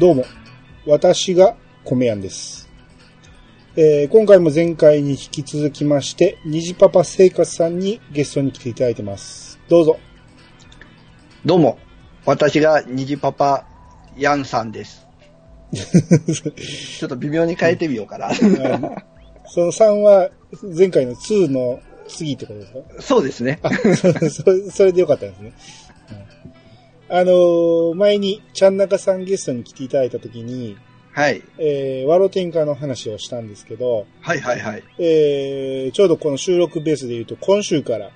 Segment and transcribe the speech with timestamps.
[0.00, 0.24] どうも、
[0.86, 2.70] 私が米やんです。
[3.76, 9.60] えー今回も前回に引き続きまして、虹パパ生活さんにゲストに来ていただいてます。
[9.68, 9.98] どうぞ。
[11.44, 11.78] どうも、
[12.24, 13.66] 私が虹パパ
[14.16, 15.06] ヤンさんです。
[15.70, 18.28] ちょっと微妙に変えてみようかな。
[18.28, 18.30] あ
[18.78, 18.96] の
[19.48, 20.30] その3は
[20.74, 23.02] 前回の2の次ってことですか？
[23.02, 23.58] そうですね。
[23.62, 25.52] あ、そそそれでよかったんですね。
[26.34, 26.39] うん
[27.10, 30.76] あのー前に、ちゃんなかさんゲストに来ていただいたときに、
[31.12, 31.42] はい。
[31.58, 34.84] えー、ワロ天下の話をしたんですけど、はいはいはい。
[34.98, 38.10] えー、ちょうどこの収録ベースで言うと、今週から、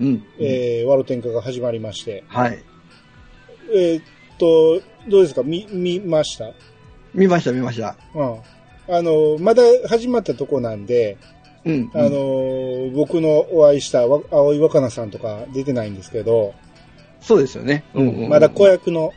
[0.00, 0.24] うん。
[0.38, 2.64] えー、ワロ天下が始まりまして、はい。
[3.74, 4.04] えーっ
[4.38, 5.42] と、どうですか？
[5.42, 6.50] 見、見ました？
[7.12, 7.96] 見ました見ました。
[8.14, 8.38] うん。
[8.88, 11.18] あの、まだ始まったとこなんで、
[11.66, 11.90] うん。
[11.92, 16.54] あの、僕のお会いしたわ青井若菜さんとか出てないんですけど、
[17.24, 17.84] そうですよね。
[17.94, 19.12] うんうんうんまだ子役の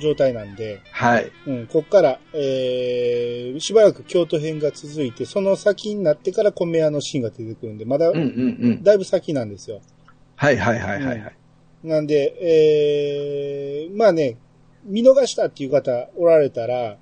[0.00, 1.30] 状態なんで、はい。
[1.46, 8.82] うん、こっから、えー、しばらく京都編が続いて、その先になってから米屋のシーンが出てくるんで、まだうんうんうん。
[8.82, 9.80] だいぶ先なんですよ。
[10.36, 11.36] はいはいはいはいはい。
[11.84, 14.38] なんで、えー、まあね、
[14.84, 16.96] 見逃したっていう方おられたら、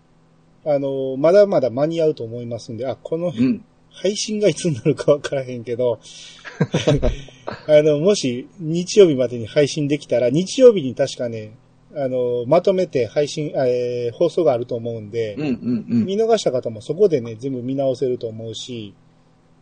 [0.67, 3.65] あの、まだまだ間に合うと思いますんで、あ、このうん。
[3.93, 6.01] 配信がいつになるかわからへんけど、
[7.67, 11.53] あの、もし日曜日までに配信できたら、日曜日に確かね、
[11.95, 16.07] あの、まとめて配信、えー放送があると思うんで、うんうんうん。
[16.07, 18.95] 見逃した方もそこでね、全部見直せると思うし、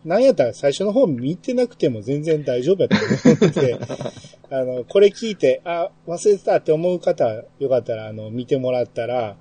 [0.04, 3.78] なんやったら最初の方見てなくても全然大丈夫やと思うので、
[4.50, 9.36] あの、これ聞いて、あ、忘れてたって思う方、よかったら、あの、見てもらったら、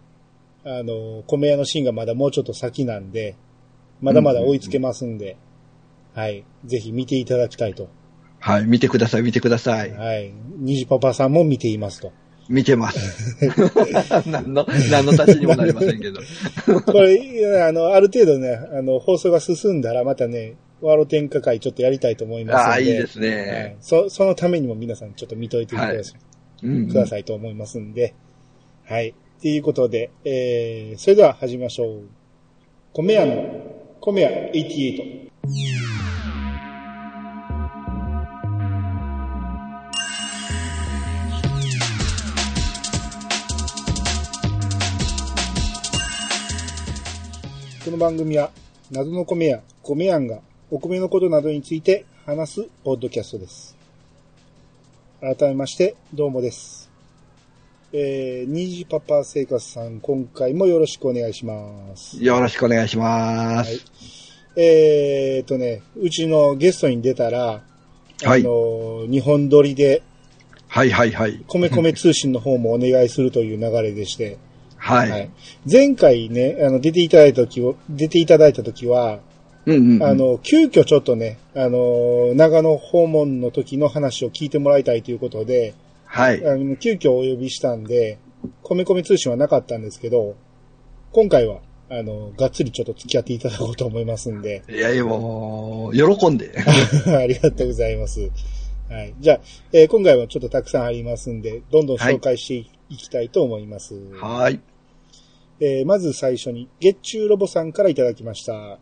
[0.63, 3.35] あの、米屋のシーンがまだもうちょっと先なんで、
[4.01, 5.37] まだまだ追いつけますんで、
[6.13, 6.43] はい。
[6.65, 7.89] ぜひ見ていただきたいと。
[8.39, 8.65] はい。
[8.65, 9.91] 見てください見てください。
[9.91, 10.33] はい。
[10.57, 12.11] 虹パパさんも見ていますと。
[12.49, 13.37] 見てます。
[14.25, 16.21] 何の、何の足しにもなりませんけど。
[16.81, 22.69] これ、あの、ある程度ね、あの、放送が進んだら、またね、ワロ天下会ちょっとやりたいと思いますので。
[22.69, 23.77] ああ、いいですはいね。
[23.81, 26.15] そ、そのためにも皆さんちょっと見といてくださ
[26.63, 28.13] い,、うんくださいと思いますんで。
[28.85, 29.09] はい。
[29.09, 32.01] っていうことで、えー、それでは始めましょう。
[32.93, 35.27] 米屋の、米屋88。
[47.83, 48.51] この番組は、
[48.91, 50.39] 謎の米屋、米屋が
[50.71, 53.75] お米のことなどについて話すポッドキャストです。
[55.21, 56.86] 改めまして、どうもです。
[57.93, 62.21] えー、ニジパパ生活さん、今回もよろしくお願いします。
[62.21, 64.33] よろしくお願いしまはいす。。
[64.57, 67.61] えーとね、うちのゲストに出たら、
[68.25, 70.03] あはいの、日本撮りで、
[70.67, 71.41] はいはいはい。
[71.47, 74.37] 米米通信の方もお願いするという流れでして、
[74.75, 75.09] はい。
[75.09, 75.31] はい
[75.71, 79.19] 前回ね、あの、出ていただいた時を、出ていただいた時は、
[79.65, 80.03] うんうんうん。
[80.03, 85.73] あの、急遽ちょっとね、あの、長野訪問の時の話を聞いてもらいたいということで、
[86.07, 86.45] はい。
[86.45, 88.19] あの急遽お呼びしたんで、
[88.63, 90.35] 米米通信はなかったんですけど、
[91.11, 91.59] 今回は、
[91.89, 96.51] あの、がっつりちょっと付き合っていただこうと思いますんで、 いやいやもう、喜んで。
[97.07, 98.29] ありがとうございます。
[98.89, 99.13] はい。
[99.19, 99.41] じゃあ、
[99.73, 103.95] えー今回はちょっとたくさんありますんで、どんどん紹介していきたいと思います。
[104.15, 104.59] はい。
[105.59, 108.79] えーまず最初に、月中ロボさんからいただきました。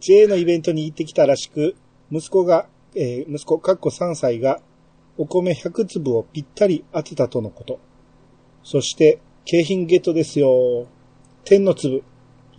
[0.00, 1.76] JA のイベントに行ってきたらしく、
[2.10, 4.60] 息子が、えー息子、かっこ3歳が、
[5.18, 7.80] お米100粒をぴったり当てたとのこと。
[8.62, 10.86] そして、景品ゲットですよ。
[11.44, 12.02] 天の粒。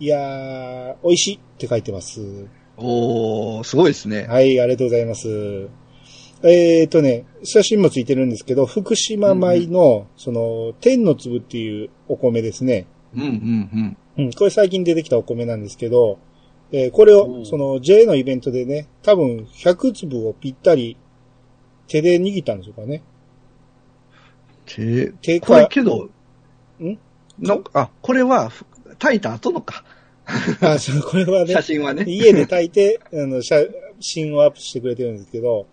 [0.00, 2.46] いやー、美味しいって書いてます。
[2.76, 4.26] おー、すごいですね。
[4.26, 5.68] はい、ありがとうございます。
[6.42, 12.86] えーとね、写真もついてるんですけど、福島米の、その、天の粒っていうお米ですね。
[13.14, 16.18] うんうんうん、これ最近出てきたお米なんですけど、
[16.70, 20.96] えーこれを、うんその JA のイベントでね、多分100粒をぴったり
[21.88, 23.02] 手で握ったんでしょうかね。
[24.66, 26.08] て手かこれけど、
[26.80, 26.98] ん？
[27.40, 28.64] の、あ、これは、ふ
[28.98, 29.84] 炊いた後のか。
[30.60, 32.04] あ、そう、これはね写、真はね。
[32.06, 33.56] 家で炊いて、あの、写
[34.00, 35.66] 真をアップしてくれてるんですけど、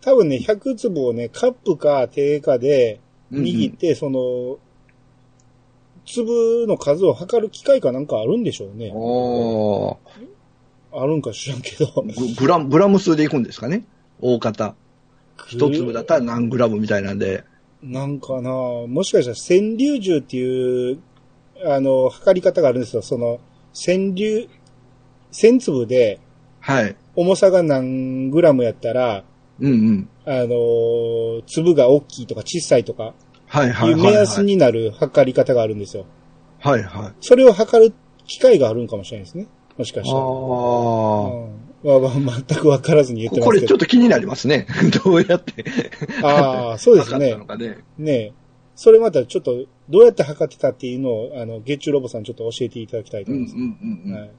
[0.00, 3.00] 多分ね、100粒をね、カップか手かで
[3.32, 4.58] 握って、その、
[6.06, 8.90] 粒の数を測る機械かなんかあるんでしょうね。
[8.92, 9.96] おー
[10.94, 11.86] あるんか知らんけど。
[11.86, 13.84] ググラム、グラム数でいくんですかね
[14.20, 14.74] 大方。
[15.46, 17.44] 一粒だったら何グラムみたいなんで。
[17.82, 20.98] なんかなもしかしたら川柳重っていう、
[21.64, 23.02] あの、測り方があるんですよ。
[23.02, 23.40] その、
[23.74, 24.48] 川柳、
[25.30, 26.20] 千粒で
[26.60, 26.96] はい。
[27.16, 29.24] 重さが何グラムやったら、
[29.60, 30.08] うんうん。
[30.24, 33.14] あの、粒が大きいとか小さいとか、
[33.46, 34.16] はいはいいうはい、目はい。
[34.18, 36.06] 安になる測り方があるんですよ。
[36.60, 37.12] はいはい。
[37.20, 37.92] それを測る
[38.26, 39.48] 機会があるんかもしれないですね。
[39.76, 40.22] もしかしたら。
[40.22, 40.28] あう
[41.48, 43.44] んまあ、全くわからずに言ってあ。
[43.44, 43.60] ますけど。
[43.60, 44.66] これちょっと気になりますね。
[45.04, 45.64] どうやって。
[46.22, 47.46] ああ、そうですね測ったの。
[47.46, 47.78] かね。
[47.98, 48.32] ねえ。
[48.74, 53.56] それまたちょっと、どうやって測ってたっていうのを、あの、月中ロボさんちょっと教えていただきたいとうんう思います。
[53.56, 54.20] んうんうん。
[54.20, 54.30] はい。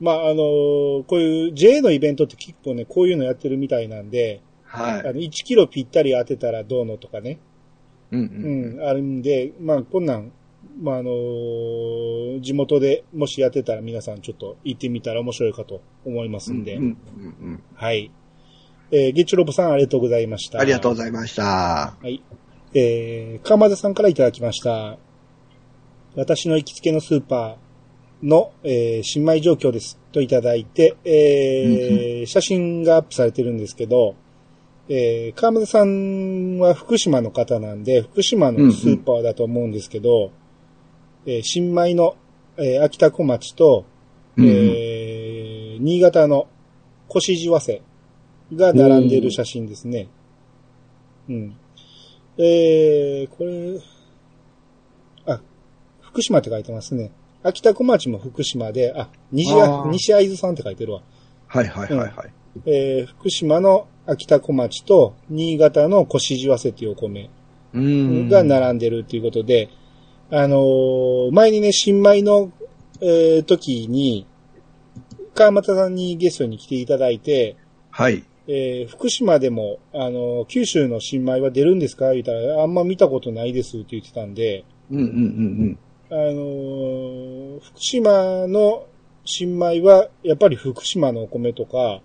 [0.00, 5.00] まあ、あのーこういう JA のイベントって結構ね、こういうのやってるみたいなんで、はい。
[5.00, 7.38] あの、1キロぴったり当てたらどうのとかね。
[8.10, 10.32] うんううんん、あるんで、まあ、こんなん、
[10.80, 16.94] まあ、あのー地元でもしやってたら皆さんちょっと行ってみたら面白いかと思いますんで、うんうん
[17.40, 18.12] うんはい。
[18.90, 20.60] えー、ゲッチュロボさんありがとうございました。
[20.60, 21.42] ありがとうごいざいました。
[21.42, 22.22] はい。
[22.74, 24.98] えー、川田さんからいただきました。
[26.14, 29.98] 私の行きつけのスーパーの、えー新米状況です。
[30.12, 34.14] といただいて、えー写真がアップされてるんですけど、
[34.88, 40.30] えー、川田さんは福島の方なんで、福島のスーパーだと思うんですけど、
[41.26, 42.16] えー新米の、
[42.56, 43.84] えー秋田小町と、
[44.36, 46.48] うんうんえー新潟の
[47.14, 47.82] 越路和瀬
[48.54, 50.08] が並んでいる写真ですね。
[51.28, 51.56] うん。
[52.36, 53.80] えー、これ、
[55.26, 55.40] あ、
[56.00, 57.10] 福島って書いてますね。
[57.42, 61.02] 秋田小町も福島で、あ、西あ西会津さんって書いてるわ。
[61.46, 62.32] はいはいはいはい。
[62.66, 67.30] えー、福島の秋田小町と新潟の越路和瀬っていうお米
[67.74, 68.28] うん。
[68.28, 69.68] が並んでるっていうことで、
[70.30, 72.52] あのー前にね、新米の、
[73.00, 74.26] えー時に、
[75.34, 77.56] 川又さんにゲストに来ていただいて、
[77.90, 78.24] はい。
[78.46, 82.12] えー福島でも、あのー九州の新米は出るんですか？
[82.12, 85.78] 言ったら、あんま見たことないですって言ってたんで、うんうんうん
[86.10, 88.86] あのー福島の
[89.24, 92.00] 新米は、やっぱり福島のお米とか、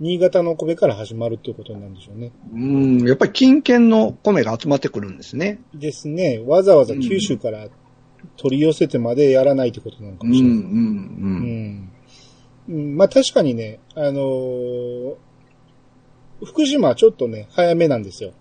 [0.00, 2.32] 新潟のお米から始まるっていうことなんでしょうね。
[2.52, 2.62] うん。
[2.62, 3.08] うん。
[3.08, 5.60] やっぱり近県の米が集まってくるんですね。
[5.72, 6.42] ですね。
[6.44, 7.68] わざわざ九州から
[8.36, 10.58] 取り寄せてまでやらないってことなのかもしれない。
[10.58, 10.60] う。
[10.60, 11.90] うんん。
[12.68, 15.14] うんまあ確かにね、あのー
[16.44, 18.32] 福島はちょっとね、早めなんですよ。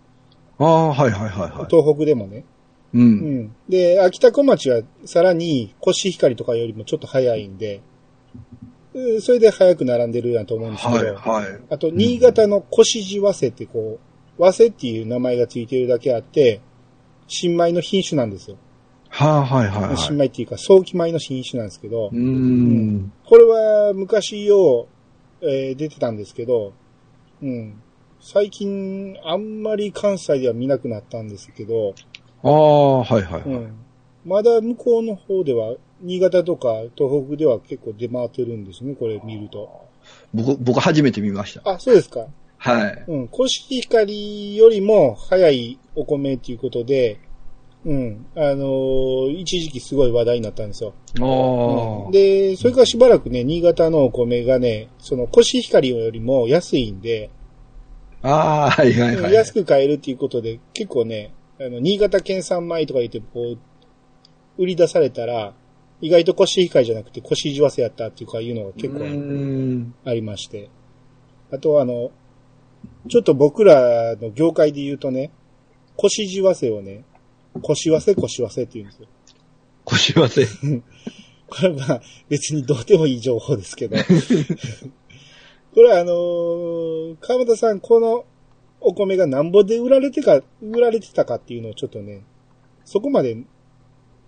[0.58, 1.52] ああ、はいはいはいはい。
[1.70, 2.44] 東北でもね。
[2.94, 3.00] う。
[3.00, 3.56] うんん。
[3.70, 7.82] で、秋田小町はさらにコシヒカリとかよりもちょっと早いんで、
[8.36, 8.40] う
[8.70, 8.73] ん
[9.22, 11.62] それで早く並んでるやと思うんですけど、はいはい。
[11.70, 14.00] あと、新潟の越路和瀬ってこ
[14.38, 16.62] う、和瀬っていう名前がついてるだけあって、
[17.28, 18.58] 新米の品種なんですよ。
[19.10, 20.18] はあ、はいはい新はい。
[20.18, 23.12] 米っていうか、早期米の品種なんですけど、うーん。
[23.26, 24.88] これは昔よ
[25.42, 26.74] う、えー出てたんですけど、
[27.42, 27.82] うん。
[28.20, 31.94] 最近、あんまり関西では見なくなったんですけど、
[32.44, 33.42] ああ、はいはい。
[33.42, 33.76] うん。
[34.26, 39.88] まだ向こうの方では、新潟とか東北では結構出回ってるんですね、これ見ると。
[40.34, 41.62] 僕、僕初めて見ました。
[41.70, 42.28] あ、そうですか。
[42.58, 43.04] はい。
[43.08, 43.28] うん。
[43.30, 47.20] コシヒカリよりも早いお米っていうことで、
[47.86, 48.26] うん。
[48.36, 50.94] あのー一時期すごい話題になったんですよ。
[51.20, 52.12] ああ。
[52.12, 57.30] で、それからしばらくね、新潟のお米がね、そのコシヒカリよりも安いんで、
[58.22, 59.34] ああ、はいはいはい。
[59.34, 63.58] 安く買えるっていうことで、結構ね、あの、新潟県産米とか言って、こう、
[64.58, 65.54] 売り出されたら、
[66.04, 69.06] 意外とコシヒカリじゃなくてコシジワセやったっていうかいうのが結構。
[70.04, 70.70] ありまして。
[71.50, 72.12] あとあの、
[73.08, 75.32] ちょっと僕らの業界で言うとね、
[75.96, 77.06] コシジワセをね、
[77.62, 79.08] コシワセコシワセって言うんですよ。
[79.86, 80.46] 腰忘れ。
[81.48, 83.96] これはまあ別にどうでもいい情報ですけど。
[85.74, 88.26] これはあのー川本さん、この
[88.82, 92.24] お米がなんぼで売られてか、売られてたかっていうのをちょっとね、
[92.84, 93.38] そこまで、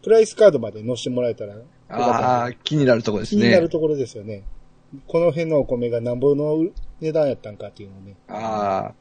[0.05, 1.55] プライスカードまで載せてもらえたら、
[1.89, 3.69] ああ、気になるところです気になるね。
[3.69, 4.43] ところですよね。
[5.07, 6.63] この辺のお米がなんぼの
[7.01, 8.15] 値段やったんかっていうのをね。
[8.27, 8.93] ああ。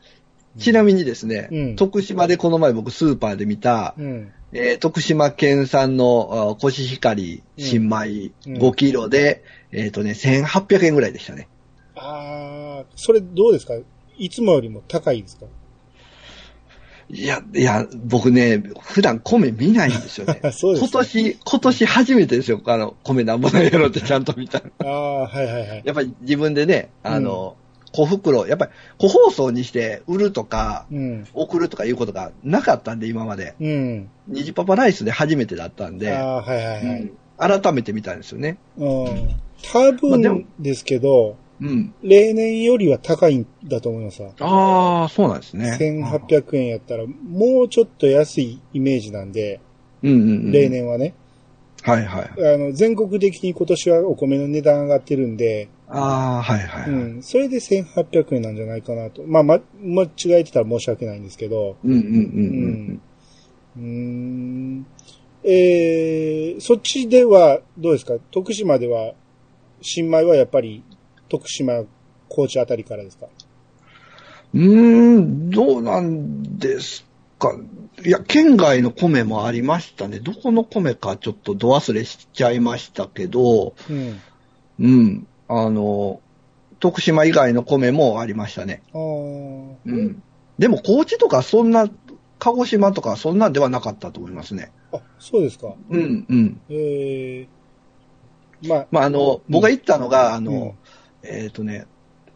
[0.59, 4.33] ちなみにですね、うん徳島でこの前僕スーパーで見た、うん。
[4.53, 11.49] えー徳島県産のあコシヒカリ新米うん5キロで、えっ、とね、1800円ぐらいでしたね。
[11.97, 13.75] ああ、それどうですか？
[14.17, 15.45] いつもよりも高いですか？
[17.09, 20.41] いや、いや、僕ね、普段米見ないんですよね。
[20.53, 22.61] そうですか今年、今年初めてですよ。
[22.65, 24.71] あの、米なんぼなんやろってちゃんと見たの。
[24.85, 25.83] ああ、はいはいはい。
[25.85, 27.57] やっぱり自分でね、あの、
[27.93, 31.25] 小袋、やっぱり小包装にして売るとか、うん。
[31.33, 33.55] 送るとかいうことがなかったんで、今まで。
[33.61, 34.09] うん。
[34.27, 36.85] ニジパパライスで初めてだったんで、ああ、はいはいはい。
[36.85, 38.59] うん改めて見たんですよね。
[38.77, 39.35] うん。
[39.73, 41.95] 多分ですけど、うん。
[42.03, 44.33] 例年よりは高いんだと思いますわ。
[44.41, 45.77] ああ、そうなんですね。
[45.81, 49.61] 1800円やったら、もうちょっと安いイメージなんで、
[50.03, 50.53] うんうんうん。
[50.53, 50.69] 例。
[50.69, 51.15] 年はね。
[51.83, 52.55] はいはい。
[52.55, 56.91] あの、全国的に今年はお米の値段上がってるんで、ああ、はいはい。
[56.91, 57.23] ううんん。
[57.23, 59.23] それで1800円なんじゃないかなと。
[59.25, 60.09] まあ、ま、間違
[60.41, 63.01] えてたら申し訳ないんですけど、うんうんうん
[63.77, 64.87] うーん。
[65.45, 68.15] えー、そっちでは、どうですか？
[68.31, 69.13] 徳島では、
[69.83, 70.83] 新米はやっぱり、
[71.29, 71.85] 徳島、
[72.29, 73.27] 高知あたりからですか？
[74.55, 77.05] うーん、どうなんです
[77.39, 77.57] か。
[78.05, 80.21] いや、県外の米もありましたね。
[80.21, 84.21] どこの米かちょっとど忘れしちゃいましたけど、うん。
[84.79, 85.27] うん。
[85.49, 86.21] あの、
[86.81, 88.83] 徳島以外の米もありましたね。
[88.93, 90.23] あーうん。
[90.59, 91.89] でも、高知とかそんな、
[92.39, 94.71] 鹿児島とかそんなんではなかったと思いますね。
[94.93, 95.75] あ、そうですか。
[95.89, 96.61] うん、うん。
[96.69, 100.73] えー、まあ、まあ、あの、僕が行ったのが、あの、うん
[101.25, 101.87] えっ、とね、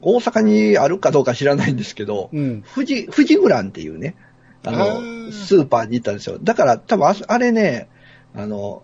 [0.00, 2.64] 大阪にあるかどうか知らないんですけど、うん。
[2.75, 4.16] 富士、富士グランっていうね、
[4.64, 6.38] あの、スーパーに行ったんですよ。
[6.42, 7.88] だから多分ああれね、
[8.35, 8.83] あの、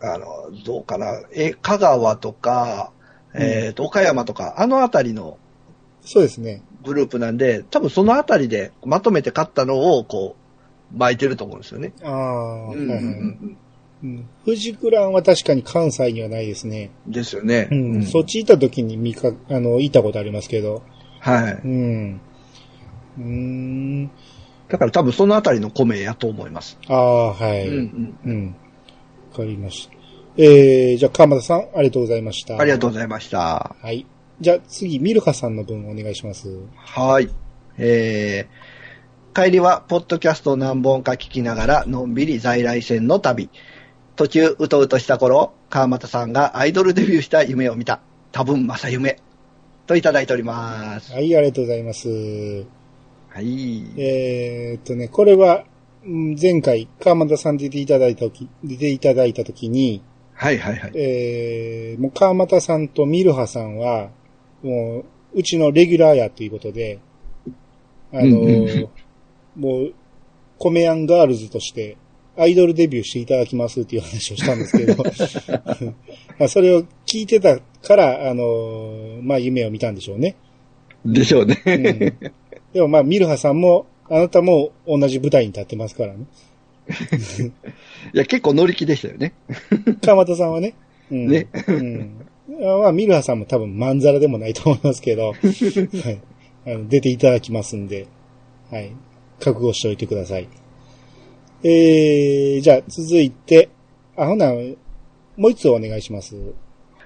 [0.00, 2.92] あの、どうかな、え、香川とか、
[3.34, 5.38] えっ、と、岡山とか、あのあたりの
[6.04, 6.62] そうですね。
[6.84, 10.36] グループなんで、多分そのあたりでまとめて買ったのを、こ
[10.92, 11.92] う、巻いてると思うんですよね。
[12.02, 13.56] ああ、うんうん。
[14.44, 16.90] 富士クランは確かに関西にはないですね。
[17.06, 17.68] うんですよね。
[17.70, 18.02] うん。
[18.02, 20.82] そっち行った時に見か、あの、行ったことありますけど。
[21.20, 21.52] はい。
[21.64, 22.20] うん。
[23.18, 24.10] うーん。
[24.68, 26.78] だから多分そのあたりの米やと思います。
[26.88, 27.68] ああ、はい。
[27.68, 28.30] うんうん。
[28.30, 28.56] うん
[29.32, 29.94] わかりました。
[30.36, 32.58] えー、じゃあ、川又さん、ありがとうございました。
[32.58, 33.76] ありがとうございました。
[33.80, 34.06] はい。
[34.40, 36.48] じゃあ、次、ミルカさんの分お願いします。
[36.76, 37.30] はい。
[37.78, 43.48] えー、帰りは、ポッドキャストを何本か聞きながら、のんびり在来線の旅。
[44.16, 48.00] 途中、うとうとした頃、川又さんがアイドルデビューした夢を見た。
[48.30, 49.18] 多分、正夢。
[49.86, 51.12] といただいております。
[51.12, 52.08] はい、ありがとうございます。
[53.28, 53.84] はい。
[53.96, 55.64] えーっとね、これは、
[56.06, 60.02] うん前回、川又さん出ていただいたとき、出ていただいたときに、
[60.32, 60.92] はいはいはい。
[60.94, 64.10] えー、もう川又さんとミルハさんは、
[64.62, 65.04] も
[65.34, 67.00] う、うちのレギュラーやということで、
[68.12, 68.88] あのうんうんー
[69.56, 69.94] もう、
[70.58, 71.96] コメヤンガールズとして、
[72.36, 75.04] アイドルデビューしていただきますっていう話をしたんですけど、
[76.38, 80.36] まあそれを聞いてたから、あのーまあ夢を見たんでしょうね。
[81.04, 81.62] でしょうね。
[81.66, 81.98] うん、
[82.72, 86.26] でもまあ、ミルハさんも、あなたも同じ舞台に立ってますからね。
[88.12, 89.32] いや、結構乗り気でしたよね。
[90.02, 90.74] 川又さんはね。
[91.10, 92.10] うん、ねうん。
[92.82, 95.38] まあ、ミルハさんも多分まんざらでもないと思いますけど、 はい。
[96.66, 98.06] あの出ていただきますんで、
[98.70, 98.90] はい。
[99.40, 100.48] 覚悟しておいてください。
[101.66, 103.70] えー、じゃあ続いて、
[104.16, 104.52] あ、ほな、
[105.36, 106.36] もう一つお願いします。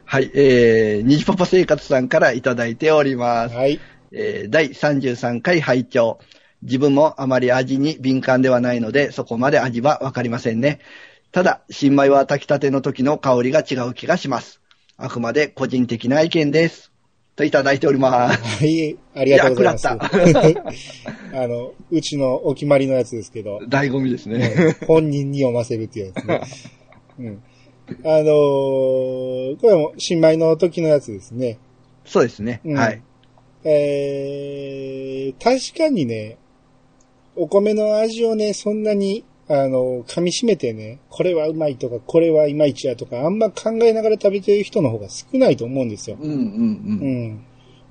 [0.04, 0.32] はい。
[0.34, 3.54] えー、にじパパ生活さんからいただいております。
[3.54, 3.78] はい。
[4.10, 6.18] えー第33回拝聴
[6.62, 10.80] 自分もあまり味に敏感ではないので、そこまで味はわかりませんね。
[11.30, 14.60] ただ、新米は炊きたての時の香りが違う気がします。
[14.96, 16.90] あくまで個人的な意見です。
[17.38, 18.64] といただいております。
[18.64, 18.98] はい。
[19.14, 19.86] ありがとうございます。
[19.88, 19.96] あ
[21.46, 24.76] の、うちのお決まりのやつですけど、醍醐味ですね。
[24.88, 26.40] 本人に読ませるっていうやつね。
[27.20, 27.42] うん。
[28.04, 31.58] あのーこれも新米の時のやつですね。
[32.04, 32.60] そうですね。
[32.64, 33.00] うんはい。
[33.62, 36.38] えー、確かにね、
[37.36, 46.18] お米の味をね、そんなに、あの、噛み締めてね、これはうまいとか、これはいまいちやとか、あんま考えながら食べてる人の方が少ないと思うんですよ。
[46.20, 47.24] うんうんううん。
[47.32, 47.44] ん。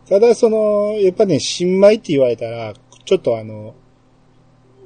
[0.08, 2.74] ただ、その、やっぱね、新米って言われたら、
[3.06, 3.74] ちょっとあの、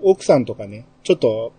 [0.01, 1.53] 奥さんとかね、ちょっと、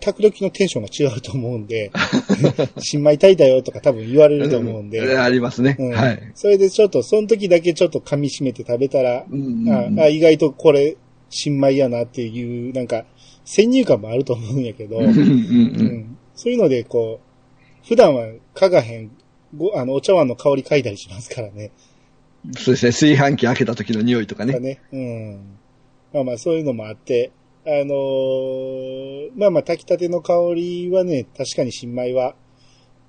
[0.00, 1.90] 炊く時のテンションが違うと思うんで、
[2.78, 5.76] 新米炊いたよとか多分言われると思うんで、んありますね。
[5.78, 6.32] うんはい。
[6.34, 10.96] それでちょっと、その時だけちょっと噛み締めて食べたら、うんうんうんああ意外とこれ、
[11.28, 13.04] 新米やなっていう、なんか、
[13.46, 19.10] 先入観もあると思うんやけど、うんうんううんんそういうので、こう、普段は嗅がへん、
[19.56, 21.70] ごあの、お茶碗の香り嗅いだりしますからね。
[22.52, 22.92] そうですね。
[22.92, 24.58] 炊飯器開けた時の匂いとかね。
[24.58, 24.80] ね。
[24.92, 25.58] うん。
[26.12, 27.30] まあまあ、そういうのもあって、
[27.64, 32.34] あのーまあまあ、炊きたての香りはね、確かに新米は、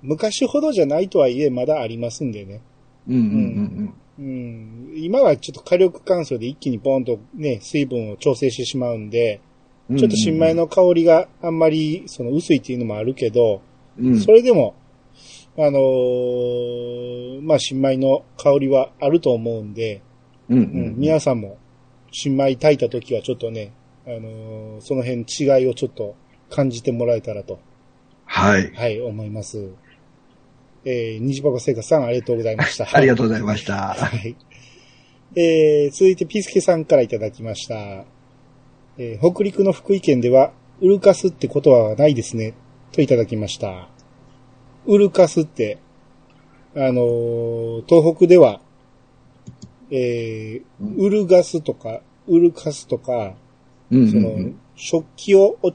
[0.02, 2.60] 昔ほどじゃないとはいえ、まだありますんでね。
[3.08, 4.92] うんうんうん。
[4.96, 9.47] 今はちょっと火力乾燥で一気にポンとね、水分を調整してしまうんで、うんうん。
[9.96, 13.62] ちょっと新米の香りがあんまり、その薄いっていうのもあるけど、
[13.98, 14.74] うん、それでも、
[15.56, 20.02] あのーまあ、新米の香りはあると思うんで、
[20.48, 21.58] うんううんん、皆さんも、
[22.12, 23.72] 新米炊いた時はちょっとね、
[24.06, 26.14] あのーその辺違いをちょっと
[26.50, 27.58] 感じてもらえたらと、
[28.24, 28.72] はい。
[28.74, 29.70] はい、思います。
[30.84, 32.86] えー、虹パパ生活さんありがとうございました。
[32.94, 33.94] ありがとうございました。
[33.94, 34.36] はい。
[35.34, 38.04] えー、続いてピースケさんからいただきました。
[38.98, 42.54] えー北陸の福井県では、ウルカスってことはないですね。
[42.92, 43.88] といただきました。
[44.86, 45.78] ウルカスって、
[46.74, 48.60] あのー東北では、
[49.90, 53.34] えー、ウルガスとか、ウルカスとか、
[53.90, 55.72] うんうんその、食器をお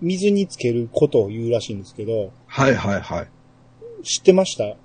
[0.00, 3.28] 水につけることを言うらしいんですけど、はいはいはい。
[4.04, 4.76] 知ってました？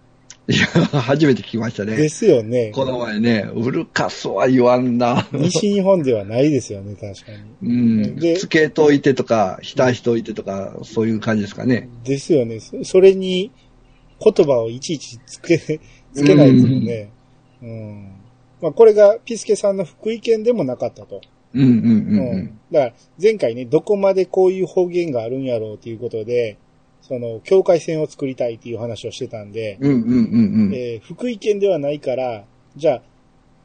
[0.49, 0.65] いや、
[1.01, 1.95] 初めて聞きましたね。
[1.95, 2.71] ですよね。
[2.73, 5.27] この前ね、ウルカスは言わんな。
[5.31, 7.69] 西日本ではないですよね、確かに。
[7.69, 8.15] うん。
[8.15, 11.87] でつけといてとか、浸しといてとか、そういう感じですかね。
[12.03, 12.59] ですよね。
[12.59, 13.51] そそれに
[14.19, 15.59] 言葉をいちいちつけ、
[16.13, 17.11] つけないですよね。
[17.61, 18.11] うん。
[18.59, 21.21] まあこれがピスケさんの福井県でもなかったと。
[21.53, 22.59] うんうんうんううんん。
[22.71, 26.57] だから前回ね、どこまでこういう方言があるんやろうということで、
[27.09, 30.73] その境界線を作りたいっていう話をしてたんで、うんうんうんうん。
[30.75, 33.01] えー福井県ではないから、じゃあ、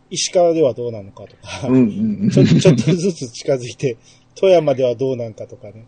[0.09, 2.31] 石川ではどうなのかとか、うんうんうん。
[2.31, 3.99] ちょちょっとずつ近づいて、
[4.35, 5.85] 富山ではどうなんかとかね。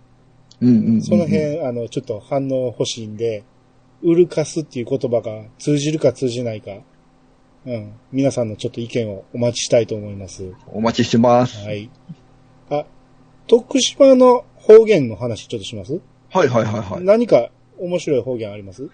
[0.61, 1.03] うんうんうん。
[1.03, 3.43] その辺、あの、ちょっと反応欲しいんで、
[4.03, 6.73] ウルカスっていう言葉が通じるか通じないか、
[7.65, 7.93] うん。
[8.13, 10.53] 皆さんのちょっと意見をお待ちしたいと思います。
[10.67, 11.65] お待ちしてます。
[11.65, 11.89] はい。
[12.69, 12.85] あ、
[13.47, 16.03] 徳島の方言の話ちょっとします、
[16.37, 17.05] はいはいはいはい。
[17.05, 18.91] 何か面白い方言あります？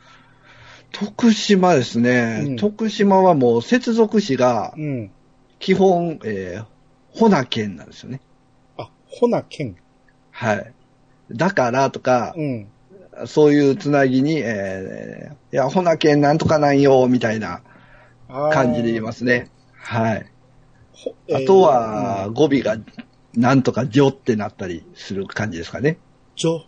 [0.92, 2.42] 徳島ですね。
[2.44, 5.10] うん徳島はもう接続詞がうん。
[5.58, 6.64] 基本、えー、
[7.10, 8.20] ほなけんなんですよね。
[8.76, 9.76] あ、ほなけん。
[10.30, 10.72] はい。
[11.30, 12.68] だからとかう、ん。
[13.26, 17.60] そういうつなぎに、えー、いや、ほなけんなんとかなんよ、みたいな
[18.28, 19.50] 感じで言いますね。
[19.74, 20.26] はい。
[20.92, 22.78] ほあとは、、語尾が、
[23.34, 25.98] なんとかじょってなったりする感じですかね。
[26.36, 26.64] ちょ、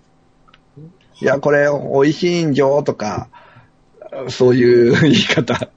[1.21, 3.29] いや、これ、美味しいんじょとか、
[4.29, 5.71] そういう言い方。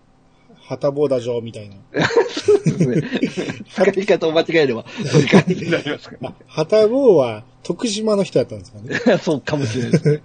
[0.67, 1.75] はたぼうだじょ、みたいな。
[3.69, 8.99] 使い方を間違えれば、そういう感じになりますかあ、はたぼうは徳島の人だったんですかね。
[9.05, 9.17] ら。
[9.19, 10.21] そうかもしれないですね。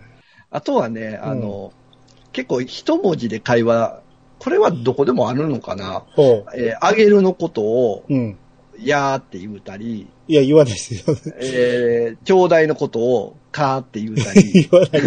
[0.50, 1.73] あとはね、あの、
[2.33, 4.01] 結構一文字で会話、
[4.38, 6.05] これはどこでもあるのかな。
[6.14, 8.14] ほえーあげるのことを、う。
[8.14, 8.38] うん。
[8.85, 11.01] やーって言うたり、いや、言わないですよ。
[11.38, 15.02] えー、ちょうだいのことを、かーって言うたり、 言わない。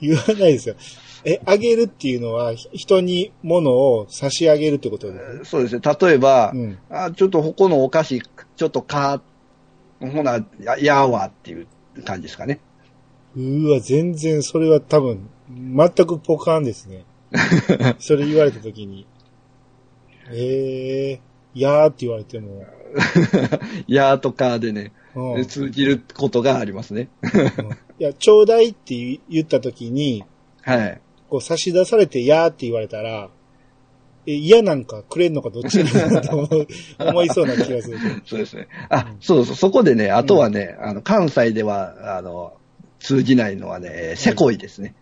[0.00, 0.76] 言わないですよ。
[1.24, 5.50] え、あげるっていうのは、ひ人に物を差し上げるってことです。
[5.50, 5.82] そうですね。
[6.00, 6.78] 例えば、うん。
[6.90, 8.22] あちょっとここのお菓子、
[8.56, 11.66] ちょっとかー、ほな、ややーわっていう
[12.04, 12.60] 感じですかね。
[13.36, 17.04] うーわ、全然それは多分、全くポカーンですね。
[17.98, 19.06] それ言われたときに。
[20.30, 22.64] ええー、やーって言われても。
[23.86, 24.92] やーとかーでね、
[25.46, 27.08] 通じることがありますね。
[27.98, 30.24] いや、ちょうだいって言ったときに、
[30.62, 31.00] はい。
[31.28, 33.28] こう差し出されてやーって言われたら、
[34.26, 36.66] え、嫌なんかくれんのかどっちなのかと
[37.06, 37.98] 思いそうな気がする。
[38.26, 38.68] そうですね。
[38.90, 42.52] あ、そうそう、そこでね、あとはね、あの、関西では、あの、
[43.00, 44.94] 通じないのはね、えーせこいですね。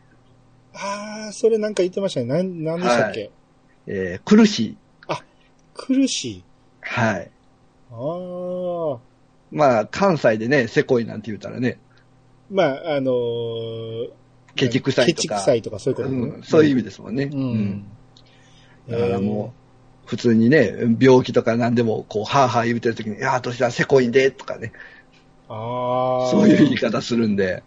[0.75, 2.27] あー、それなんか言ってましたね。
[2.27, 3.31] なん、なんでしたっけ、
[3.87, 4.77] えー苦しい。
[5.75, 6.45] 苦しい。
[6.81, 7.31] はい。
[7.91, 8.99] あー。
[9.57, 11.79] まあ、関西でね、せこいなんて言うたらね、
[12.51, 14.11] まあ、あのー、
[14.55, 15.17] ケチくさいとか。
[15.17, 16.09] ケチくさいとかそういうこと。
[16.11, 16.43] ね、うん。
[16.43, 17.31] そういう意味ですもんね。
[17.33, 17.85] うん。
[18.89, 19.55] だからも
[20.05, 24.73] う、普通にね、病気とか何でも、こう、はぁはぁ言うてるときに、いや、どうしたらせこいんで、とかね、
[25.49, 26.31] う、あー。
[26.31, 27.63] そういう言い方するんで、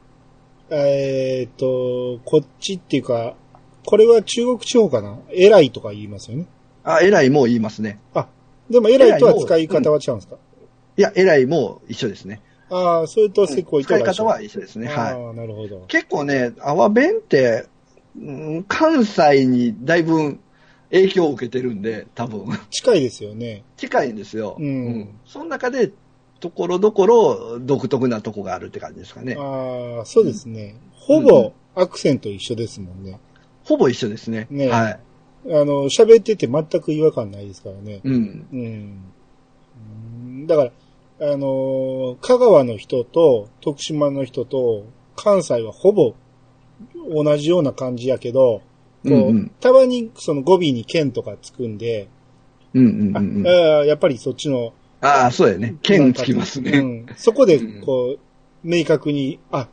[0.70, 3.36] えーっと、こっちっていうか、
[3.84, 5.18] これは中国地方かな？
[5.32, 6.46] 偉いとか言いますよね。
[6.84, 8.00] あ、偉いも言いますね。
[8.70, 10.38] でも偉いとは使い方は違うんですか、
[11.00, 12.42] いや、偉いも一緒ですね。
[12.70, 14.88] ああ、それとせこいと一緒使い方は一緒ですね。
[14.88, 14.98] はい。
[15.14, 15.86] ああ、なるほど。
[15.88, 17.68] 結構ね、阿波弁って、
[18.20, 20.40] うん関西にだいぶ
[20.92, 23.64] 影響を受けてるんで、多分、近いですよね。
[23.78, 24.58] 近いんですよ。
[24.60, 25.94] うんその中で、
[26.42, 29.38] ところどころ独特なとこがあるって感じですかね。
[29.40, 30.76] ああ、そうですね。
[30.92, 33.22] ほぼアクセント一緒ですもんね。
[33.64, 34.48] ほぼ一緒ですね。
[34.50, 35.00] ねはい。
[35.46, 38.02] あの、喋ってて全く違和感ないですからね。
[38.04, 38.48] うん。
[38.52, 38.60] うん。
[38.60, 38.62] う
[40.44, 40.72] んだから、
[41.22, 46.14] あのー香川の人と徳島の人と関西はほぼ
[47.14, 48.62] 同じような感じやけど、こ
[49.06, 52.08] ううんうんたまにその語尾に剣とかつくんで、
[52.74, 53.48] うんうんうんうん。
[53.48, 53.52] あ
[53.86, 55.76] やっぱりそっちの、ああ、そうやね。
[55.82, 56.80] 剣つきますうね。
[56.80, 58.20] ん、そこでこう、
[58.64, 59.70] 明確に、あ、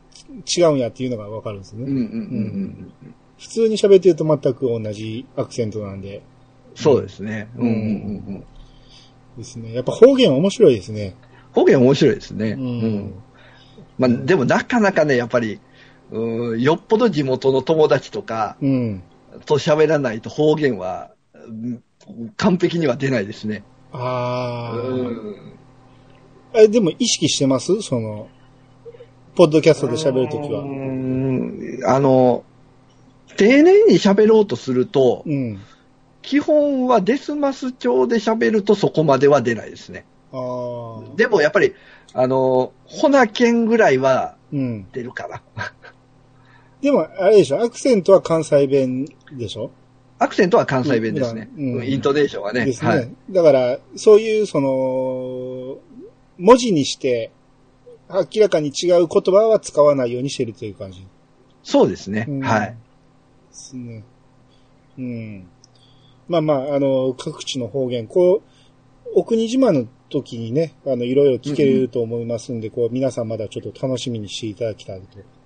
[0.57, 1.83] 違うんやっていうのがわかるんですね。
[1.83, 2.93] うんうんうんうん。
[3.37, 6.21] 普通に喋ってると全く同じアクセントなんで。
[6.75, 7.49] そうですね。
[7.57, 8.43] うんうんうんうんうん。
[9.37, 9.73] ですね。
[9.73, 11.15] やっぱ方言面白いですね。
[11.57, 12.51] 方言面白いですね。
[12.51, 13.13] ううんん。
[13.97, 15.59] まあ、でもなかなかね、やっぱり、
[16.11, 19.03] うんよっぽど地元の友達とかうん。
[19.45, 21.83] と喋らないと方言は、うん
[22.37, 23.63] 完璧には出ないですね。
[23.91, 24.77] ああ。
[24.77, 25.35] うん
[26.53, 27.81] え、でも意識してます？
[27.81, 28.29] その、
[29.35, 30.65] ポッドキャストで喋るときはう。
[30.65, 32.43] んあの、
[33.35, 35.59] 丁寧に喋ろうとすると、うん。
[36.21, 40.05] 基本はデスマス調で喋るとそこまでは出ないですね。
[41.15, 41.73] でもやっぱり、
[42.13, 44.87] あの、ほなけんぐらいはうん。
[44.91, 45.41] 出るかな。
[46.81, 49.71] でも、あれでしょ、アクセントは関西弁でしょ？
[50.19, 51.49] アクセントは関西弁ですね。
[51.55, 52.65] うんうんイントネーションはね。
[52.65, 52.89] ですね。
[52.89, 53.11] はい。
[53.29, 55.77] だから、そういう、その、
[56.37, 57.31] 文字にして、
[58.09, 61.07] 明らかに違う言葉は使わないようにしてるという感じで
[61.63, 62.25] そうですね。
[62.27, 62.77] うんはい。
[63.51, 64.03] すね。
[64.97, 65.47] うん。
[66.27, 75.19] まあまあ、あの、各地の方言、こう、お国島の時にね、あの、いろいろ聞けると思いますんで、こう、皆さんまだちょっと楽しみにしていただきたいと。
[75.19, 75.37] うん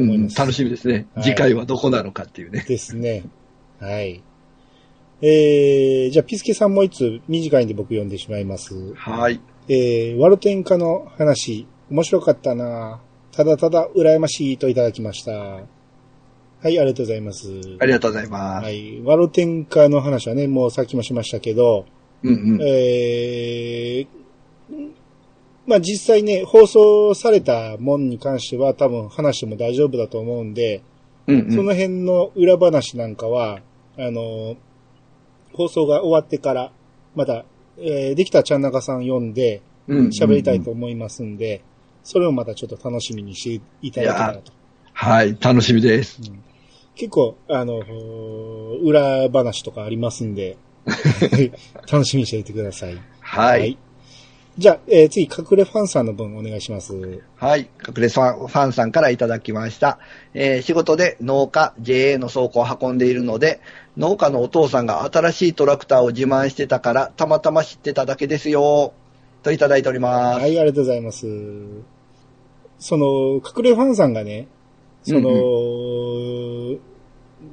[0.00, 2.64] 思います楽しみですね、はい次回はどこなのかっていうね。
[2.66, 3.24] ですね。
[3.78, 4.22] はい。
[5.20, 8.94] えー、じゃあ、ピスケさんもう一つ短いんで僕読んでしまいます。
[8.94, 9.40] はい。
[9.68, 15.32] えー、ワルテンカの話、面白かったなただただ羨ましいといただきました。
[15.32, 15.60] は
[16.64, 17.48] い、ありがとうございます。
[17.80, 18.64] ありがとうございます。
[18.64, 19.00] はい。
[19.02, 21.86] ワルテンカの話はね、もうさっきもしましたけど、
[22.22, 22.62] うんうん。
[22.62, 24.90] えー、
[25.66, 30.82] まあ実際ね、放送されたもんに関しては多分話しても大丈夫だと思うんで、
[31.26, 33.60] うんうんその辺の裏話なんかは、
[33.96, 34.56] あの、
[35.52, 36.72] 放送が終わってから、
[37.14, 37.44] また、
[37.78, 41.62] えーできたらちゃんなかさん読んで、うん喋りたいと思いますんで、
[42.04, 44.52] それをまたちょっと楽しみにしていただけたらと。
[44.92, 46.20] はい、楽しみです。
[46.94, 47.80] 結構、あの、
[48.82, 50.56] 裏話とかありますんで、
[51.90, 52.98] 楽しみにしていてください。
[53.20, 53.78] はい。
[54.58, 57.22] じゃあ、えー次、隠れファンさんの分お願いします。
[57.36, 57.70] はい。
[57.88, 59.98] 隠れファンファンさんからいただきました。
[60.34, 63.60] えー仕事で農家 JA の倉庫を運んでいるので、
[63.96, 68.92] 農家のお父さんが新しいトラクターを自慢してたから、たまたま知ってただけですよ。
[69.42, 70.40] といただいております。
[70.40, 71.26] はい、ありがとうございます。
[72.78, 74.48] その、隠れファンさんがね、
[75.02, 75.30] その、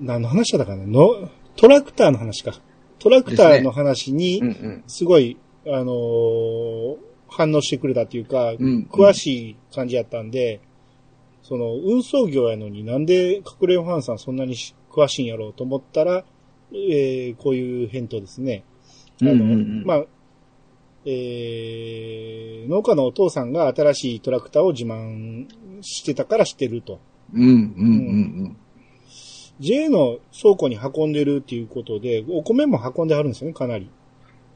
[0.01, 0.85] 何の話だったかな？
[0.85, 2.53] の、トラクターの話か。
[2.99, 4.83] トラクターの話にうん、うん。
[4.87, 6.97] すごい、あのー
[7.31, 10.61] 反応してくれたっていうか、うん詳しい感じやったんで、
[11.43, 16.25] その、運送業やのになんで隠れファンさんそんなにし詳しいんやろうと思ったら、
[16.71, 18.63] えーこういう返答ですね。
[19.21, 20.05] あの、うんうんうんまあ、
[21.05, 25.47] えー農家のお父さんが新しいトラクターを自慢
[25.81, 26.99] してたから知ってると。
[27.33, 27.51] うん、うん、う
[28.49, 28.57] ん。
[29.59, 33.89] JA の倉庫に運んでるっていうことで、お米も運んであるんですよね、かなり。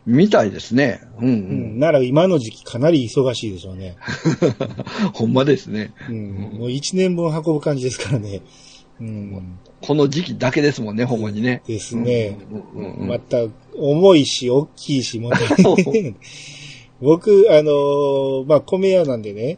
[0.06, 1.02] みたいですね。
[1.20, 1.78] うん、ううん。
[1.78, 1.80] ん。
[1.80, 3.96] なら今の時期かなり忙しいでしょうね。
[5.14, 5.94] ほんまですね。
[6.10, 6.34] うん。
[6.60, 8.42] もう一年分運ぶ感じですからね。
[9.00, 9.60] うん。
[9.82, 11.62] この時期だけですもんね、ほんまにね。
[11.68, 12.38] ですね。
[12.76, 13.38] うんうんうんまた、
[13.76, 16.16] 重いし、大きいし、もうね
[17.02, 19.58] 僕、あのーまあ、米屋なんでね、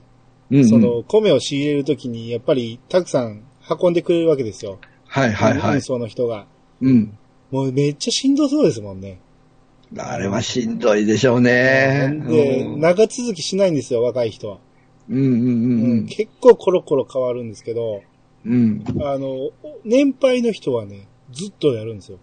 [0.49, 4.79] うんうんその、米を仕入れるときに、やっぱり、たくさん運んでくれるわけですよ。
[5.15, 5.75] はいはいはい。
[5.75, 6.45] 運送の人が。
[6.81, 7.17] うん。
[7.49, 9.21] もうめっちゃしんどそうですもんね。
[9.97, 12.21] あれはしんどいでしょうね。
[12.27, 14.57] で、うん長続きしないんですよ、若い人は。
[15.09, 18.01] うんうんうん結構コロコロ変わるんですけど、
[18.45, 18.83] うん。
[19.03, 19.51] あの、
[19.85, 22.19] 年配の人はね、ずっとやるんですよ。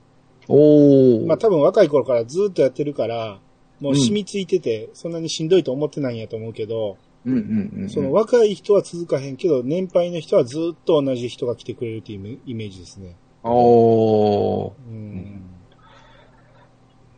[0.48, 1.26] おー。
[1.26, 3.40] まあ多分若い頃からずっとやってるから、
[3.81, 7.91] もう染みついてて、そんなにしんどいと思ってないんやと思うけど、うんうんうん。
[7.91, 13.17] その若い人は続かへんけど、年配の人はずっと同じ人が来てくれるっていうイメージですね。
[13.45, 14.73] おー。
[14.89, 15.43] うん。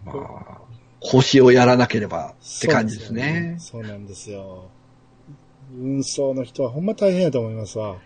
[0.05, 0.59] まあ、
[1.01, 3.57] 腰をやらなければって感じですね。
[3.59, 4.69] そうなんですよ。
[5.79, 7.97] 運送の人はほんま大変やと思いますわ。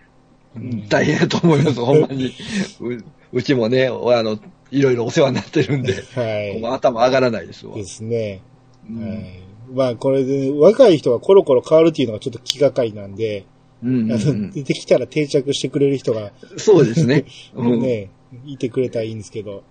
[0.56, 2.32] うん大変だと思います、ほんまに。
[2.80, 4.38] ううちもね、おあの、
[4.70, 6.64] いろいろお世話になってるんで、はい。
[6.64, 7.74] 頭上がらないですわ。
[7.74, 8.40] ですね。
[8.88, 9.47] うんはい。
[9.72, 13.46] まあこれで、若い人がコロコロ変わるっていうのがちょっと気がかりなんで、
[13.82, 17.24] うんうんうん出てきたら定着してくれる人がそうですね。
[17.54, 18.10] うんね、
[18.44, 19.62] いてくれたらいいんですけど。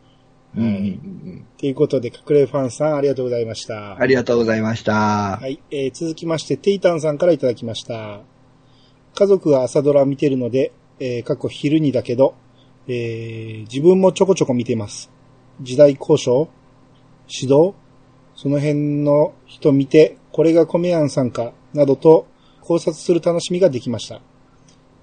[0.55, 0.89] うんうんうはい。
[0.89, 3.99] んということで、隠れファンさんありがとうございました。
[3.99, 4.93] ありがとうございました。
[5.41, 5.59] はい。
[5.71, 8.21] えー続きまして、テイタンさんからいただきました。
[9.13, 12.35] 家族が朝ドラ見てるので、えー過去昼にだけど、
[12.87, 15.11] えー自分もちょこちょこ見てます。
[15.61, 16.47] 時代交渉
[17.27, 17.73] 指導
[18.37, 22.27] その辺の人見て、これが米庵さんか、などと
[22.61, 24.21] 考察する楽しみができました。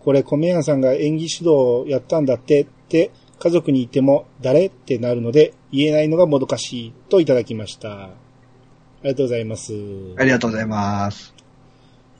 [0.00, 8.04] これ米庵さんが演技指導をやったんだって、って家族に言っても誰ってなるので言えないのがもどかしいといただきました。
[8.04, 8.10] あ
[9.02, 9.72] りがとうございます。
[10.16, 11.34] ありがとうございます。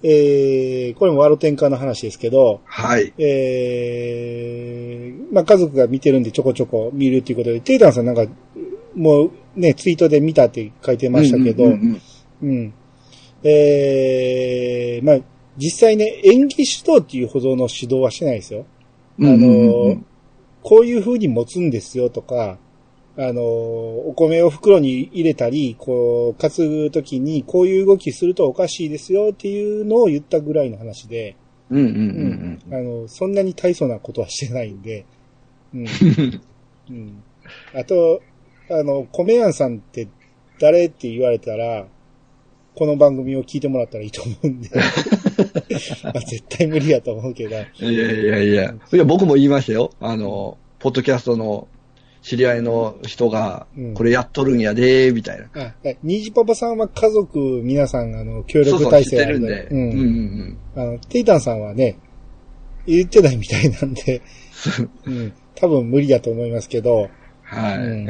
[0.02, 3.14] えー、これもワロテンカの話ですけど、はい。
[3.16, 8.26] えー、まあ家族が見てるんでちょこちょこ見るっていうことで、テイタンさんなんか、
[8.94, 12.00] もうね、ツイートで見たって書いてましたけど、うんうん
[12.42, 12.74] うんうん。
[13.42, 15.18] えー、まあ
[15.56, 18.66] 実際ね、演技指導っていうほどの指導はしてないですよ。
[19.18, 20.06] うんあのうんうんうん
[20.64, 22.56] こういう風に持つんですよとか、
[23.18, 31.36] あの、お米を袋に入れたり、こう、担ぐときにこういう動きするとおかしいですよっていうのを言ったぐらいの話で、
[31.70, 35.04] うんうんうんあの、そんなに大層なことはしてないんで、
[35.74, 35.86] うん。
[36.90, 37.22] うん。
[37.74, 38.22] あと、
[38.70, 40.08] あの、米やんさんって
[40.58, 41.86] 誰って言われたら、
[42.74, 44.70] この番組を聞いてもらったらいいと思うんで。
[46.02, 47.56] まあ、絶対無理やと思うけど。
[47.56, 47.92] うん。
[47.92, 48.74] いやいやいや。
[48.92, 49.90] いや、僕も言いましたよ。
[50.00, 51.68] あの、ポッドキャストの
[52.22, 55.48] 知り合いの人がうん、これやっとるんやで、みたいな。
[55.54, 59.68] あ、ニジパパさんは家族皆さん、あの、協力体制知ってるんで。
[59.70, 60.58] ううんうんん。
[60.74, 60.82] うん。
[60.82, 61.98] あの、テイタンさんはね、
[62.86, 64.22] 言ってないみたいなんで、
[65.06, 65.32] うん。
[65.54, 67.08] 多分無理だと思いますけど、
[67.44, 67.78] はい。
[67.78, 68.08] うん。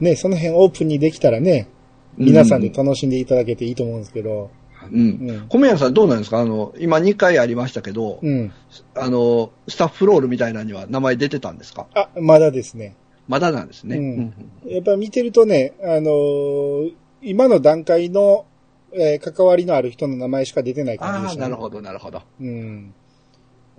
[0.00, 1.68] ね、その辺オープンにできたらね、
[2.16, 4.50] 皆さんで楽しんでいただけていいと思うんですけど、
[4.90, 5.46] うんうん。
[5.48, 6.38] 米屋さんどうなんですか？
[6.40, 8.52] あの、今2回ありましたけど、うん。
[8.94, 11.86] あの、スタッフロールみたいなのには名前出てたんですか？
[11.94, 12.96] あ、まだですね。
[13.28, 13.96] まだなんですね。
[13.96, 14.34] うん
[14.66, 18.46] やっぱ見てるとね、あのー今の段階の、
[18.94, 21.42] えー関わりのある人の名前しか出てない感じああ、でした、ね。
[21.42, 22.22] なるほど、なるほど。
[22.40, 22.94] うん。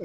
[0.00, 0.04] あ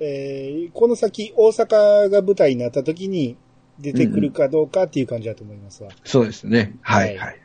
[0.00, 3.36] えーこの先、大阪が舞台になった時に
[3.82, 5.90] 出てくるかどうかっていう感じだと思いますわ。
[6.04, 6.78] そうですね。
[6.80, 7.38] はい、はいはい。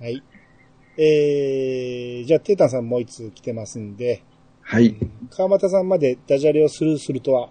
[0.00, 0.22] はい。
[0.96, 4.22] えー、じゃあ、テータンさんもう一つ来てますんで、
[4.62, 4.96] はい。
[5.30, 7.50] 川又さんまでダジャレをスルーするとは、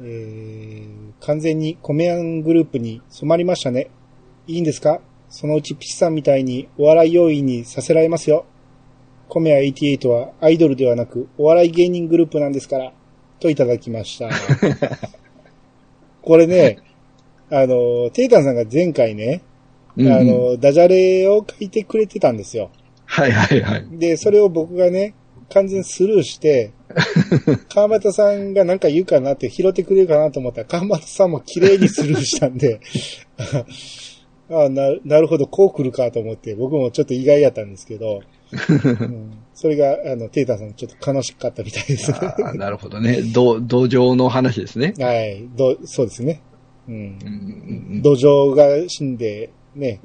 [0.00, 3.88] えー、完全にコメアングループに染まりましたね。
[4.46, 5.00] いいんですか？
[5.28, 8.46] そのうちピチさんみたいにお笑い要員にさせられますよ。
[9.28, 12.92] コメア88はアイドルではなくお笑い芸人グループなんですから、
[13.40, 14.30] といただきました。
[16.22, 16.78] これね、
[17.50, 19.42] あの、テイタンさんが前回ね、
[19.96, 22.70] うんうんあの、ダジャレを書いてくれてたんですよ。
[23.06, 23.86] はい、はい、はい。
[23.92, 25.14] で、それを僕がね、
[25.50, 26.72] 完全スルーして、
[27.68, 32.80] 川又さんがなんか言うかなって拾ってくれるかなと思ったら、川又さんも綺麗にスルーしたんで、
[34.48, 38.20] あななるほど、こう来るかと思って、僕もちょっと意外やったんですけど、
[39.00, 42.12] うんそれが、あの、テータさんちょっと悲しかったみたいです。
[42.12, 43.22] あーなるほどね。
[43.22, 44.92] ど土壌の話ですね。
[44.98, 46.42] はい、どそうですね。
[46.88, 50.00] うん土壌が死んで、ね、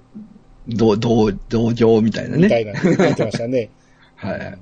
[0.67, 2.43] ど土土壌みたいなね。
[2.43, 3.69] みたいなの言ってましたね。
[4.15, 4.57] はい。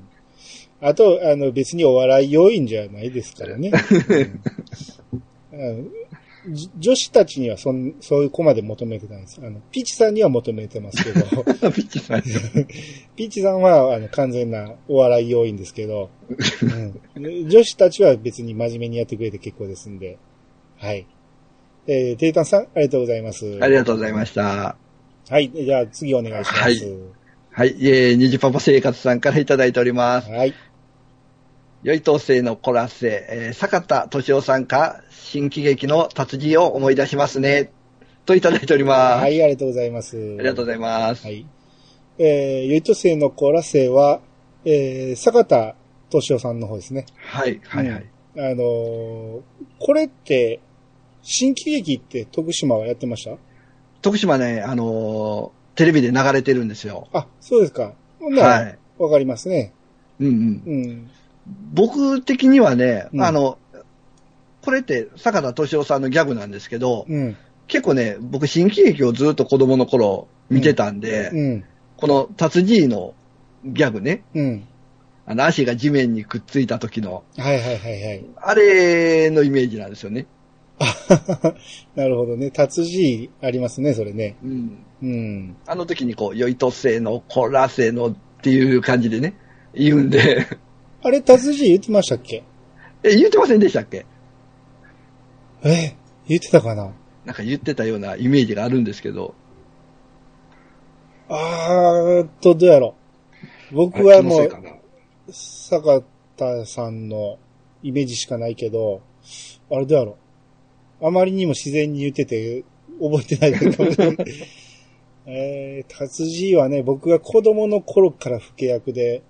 [0.82, 3.72] あと、あの、別にお笑い要因じゃないですからね。
[5.52, 5.92] うん
[6.78, 9.42] 女子たちにはそん、そういう子まで求めてないです。
[9.44, 11.26] あの、ピーチさんには求めてますけど、
[11.72, 12.22] ピッチさん。
[13.16, 16.10] ピーチさんは、あの、完全なお笑い要因ですけど、
[17.18, 20.18] うん女子たちは別に真面目にやってくれて結構ですんで、
[20.78, 21.06] はい。
[21.92, 23.58] えー、テイタンさん、ありがとうございます。
[23.60, 24.76] ありがとうございました。
[25.28, 25.52] はい。
[25.52, 26.62] じゃあ次お願いします。
[26.62, 26.76] はい
[27.52, 27.76] はい。
[27.82, 30.30] えー、にじパパ生活さんからいただいております。
[30.30, 30.54] はい。
[31.82, 37.72] 良い統制のコラッセ、えー、坂田敏夫さんから新喜劇の達人を思い出しますね。
[38.28, 39.22] といただいております。
[39.24, 40.16] はい、ありがとうございます。
[40.16, 41.26] ありがとうございます。
[41.26, 41.44] はい。
[42.20, 44.22] えー、ゆいと生のコーラ生は、
[44.64, 45.76] えー、坂田
[46.12, 47.08] 敏夫さんの方ですね。
[47.18, 48.06] はい、はい、はい。
[48.38, 49.42] あのー
[49.80, 50.60] これって、
[51.22, 53.38] 新喜劇って徳島はやってました？
[54.02, 57.08] 徳島ね、あのーテレビで流れてるんですよ。
[57.14, 57.94] あ、そうですか。
[58.20, 58.78] ほんならはい。
[58.98, 59.72] わかりますね。
[60.20, 60.64] うんうん。
[60.66, 61.10] うん。
[61.74, 63.58] 僕的にはね、うんあの、
[64.62, 67.38] これって坂田敏夫さんのギャグなんですけど、うん。
[67.68, 71.66] 結構ね、僕新喜劇をずっと子供の頃見てたんで、うん。
[71.96, 73.14] この達人の
[73.64, 74.68] ギャグね、うん。
[75.26, 78.26] あの足が地面にくっついた時の、はいはいはいはい。
[78.36, 80.26] あれのイメージなんですよね。
[81.96, 82.52] なるほどね。
[82.52, 84.36] 達人ありますね、それね。
[84.44, 84.86] うん。
[85.02, 85.56] うん。
[85.66, 89.34] あの時にこう、良いとせの、こらせのっていう感じでね、
[89.74, 90.46] 言うんで、
[91.02, 92.44] あれ、達人言ってましたっけ？
[93.04, 94.06] え、言ってませんでしたっけ？
[95.64, 95.96] え、
[96.28, 96.94] 言ってたかな？
[97.26, 99.34] なんか言ってたようなイメージがあるんですけど、
[101.30, 102.96] あーっと、どうやろ
[103.72, 103.76] う。
[103.76, 104.50] 僕はもう
[105.32, 106.02] 坂
[106.38, 107.38] 田さんの
[107.84, 109.02] イメージしかないけど、
[109.70, 110.16] あれどうやろう。
[111.02, 112.64] あまりにも自然に言ってて、
[113.00, 113.66] 覚えてないだけ。
[115.32, 119.22] えー、達人はね、僕が子供の頃から老け役で、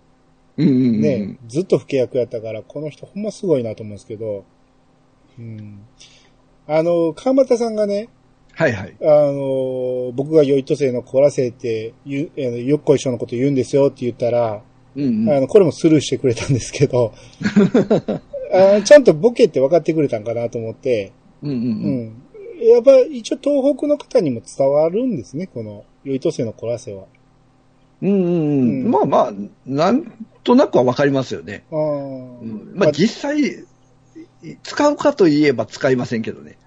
[0.57, 1.01] うんうんうん。
[1.01, 4.45] ね、ずっと老け役やったから、この人ほんますごいなと思うんですけど、
[5.37, 5.79] うん。
[6.67, 8.09] あの、川又さんがね、
[8.55, 8.95] はいはい。
[9.01, 14.61] あの、僕が良いとせのコラセって言う、あのよっこいしょのこと言うんですよって言ったら、
[14.95, 15.29] うんうん。
[15.29, 17.13] あの、これもスルーしてくれたんですけど、
[18.51, 21.11] あのちゃんとボケって分かってくれたんかなと思って、
[21.43, 21.99] うんうんううん。
[22.07, 22.23] ん。
[22.61, 27.05] やっぱ一応東北の方にも伝わるんですね、この、良いとせのコラセは。
[28.01, 28.31] うんうんうう
[28.65, 28.91] んん。
[28.91, 29.33] まあまあ、
[29.65, 30.11] なん
[30.43, 31.63] となくはわかりますよね。
[31.71, 31.77] あー
[32.41, 33.65] うんまあ実際、
[34.63, 36.57] 使うかといえば使いませんけどね。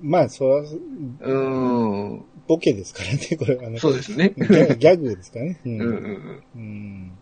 [0.00, 2.24] まあ、それは、うーん。
[2.48, 3.78] ボケですからね、 これはね。
[3.78, 4.34] そうですね。
[4.36, 5.60] ギャギャグですからね。
[5.64, 6.42] うんうんうんうん。
[6.56, 7.12] うん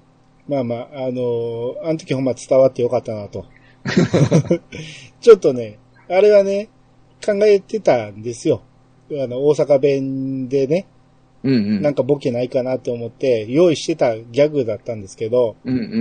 [0.49, 3.47] まあまあ、あのーあの時ほんま伝わってよかったなと。
[5.21, 6.69] ちょっとね、あれはね、
[7.25, 8.63] 考えてたんですよ。
[9.13, 10.87] あの、大阪弁でね、
[11.43, 11.83] うんうん。
[11.83, 15.93] なんかボケないかなって思って、用意してたギャグだったんですけど、うんうんうんう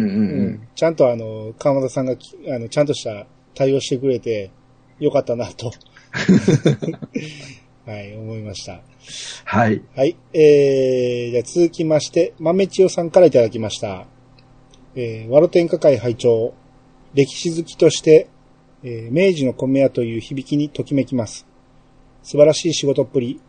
[0.52, 0.68] ん。
[0.76, 4.52] ちゃんとあの、川田さんがきあの、ちゃんとした対応してくれて、
[5.00, 5.72] よかったなと。
[7.86, 8.82] はい、思いました。
[9.46, 9.82] はい。
[9.96, 10.16] はい。
[10.34, 14.06] えー、じゃあ続きまして、豆千代さんからいただきました。
[14.96, 16.54] えー、ワロ天下会会長、
[17.14, 18.28] 歴史好きとして、
[18.84, 21.46] えー明治の米屋という響きにときめきます。
[22.24, 23.42] 素晴らしい仕事っぷり。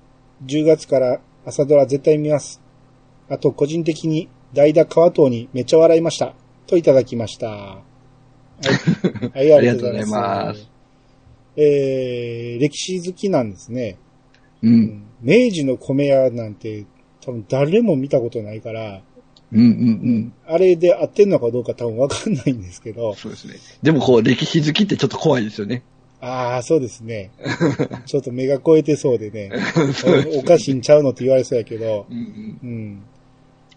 [0.45, 2.61] 10月から朝ドラ絶対見ます。
[3.29, 6.35] あと、個人的に代打川藤にめっちゃ笑いました。
[6.67, 7.49] といただきました。
[7.49, 7.83] は
[8.63, 9.31] い。
[9.39, 10.71] はい、ありがとうございます。
[11.57, 13.99] えー、歴史好きなんですね。
[14.63, 14.69] う。
[14.69, 16.87] うんん明治の米屋なんて
[17.21, 19.03] 多分誰も見たことないから、
[19.53, 20.33] うんうんうん。
[20.47, 23.55] あれで合ってんのかどうか多分わかんないんですけど、そうですね。
[23.83, 25.83] でもこう、歴史好きってちょっと怖いですよね。
[26.21, 27.31] ああ、そうですね。
[28.07, 29.51] ちょっと目が超えてそうでね、
[30.37, 33.03] おおかしいんちゃうのって言われそうやけど、うんうん。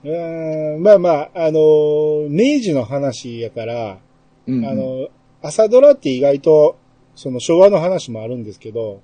[0.03, 3.97] うーんまあまあ、あのー明治の話やから、
[4.45, 4.59] うん。
[4.59, 5.07] うんあ、の、
[5.41, 6.75] 朝ドラって意外と、
[7.15, 9.01] その昭和の話もあるんですけど、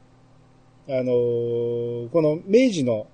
[0.88, 3.08] あのーこの明治の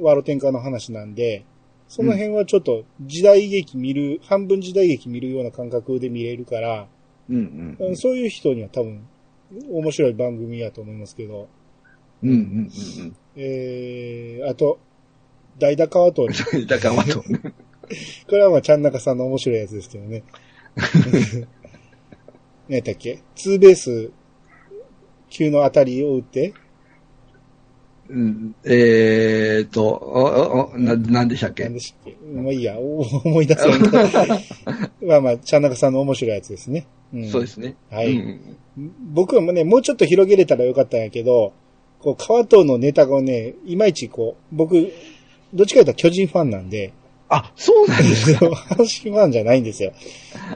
[0.00, 1.44] ワロ天下の話なんで、
[1.88, 6.86] その辺はちょっと時代劇見る、半分時代劇見るような感覚で見れるから、
[7.28, 7.96] うんうん。
[7.96, 9.06] そういう人には多分
[9.70, 11.48] 面白い番組やと思いますけど、
[12.22, 12.40] うんうんう
[13.02, 14.78] んえー、あと、
[15.58, 16.66] 代打川と、うん。
[16.66, 17.22] だからまと。
[17.22, 17.28] こ
[18.32, 20.24] れはまあ、ちゃんなかさんの面白いやつですけどね。
[22.68, 23.22] 何やったっけ？
[23.36, 24.10] ツーベース
[25.30, 26.52] 級の当たりを打って、
[28.08, 31.64] うん、えーと、おおおな、なんでしたっけ？
[31.64, 32.16] 何でしたっけ？
[32.40, 33.80] もういいや、お思い出せない。
[35.02, 36.86] まあまあ、ちゃんなかさんの面白いやつですね。
[37.14, 37.28] ん。
[37.28, 37.76] そうですね。
[37.90, 38.12] はい。
[38.12, 38.40] うん。
[39.12, 41.52] 僕はもうね、もうちょっと広げれたらよかったんやけど、
[42.00, 44.92] こう、川藤のネタがね、いまいちこう、僕、
[45.54, 46.92] どっちかというと巨人ファンなんで、
[47.28, 48.46] あ、そうなんですか？
[48.70, 49.92] 阪神ファンじゃないんですよ。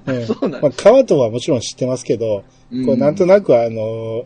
[0.07, 0.27] うん。
[0.27, 2.45] そうなんですまあ、川藤はもちろん知ってますけど、
[2.87, 4.25] こうなんとなくあの、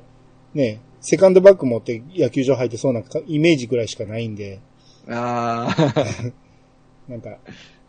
[0.55, 4.61] ね、セカンドバッグ持って野球場入ってそうなかイメージぐらいしかないんで、
[5.07, 5.93] ああ、
[7.09, 7.37] なんか、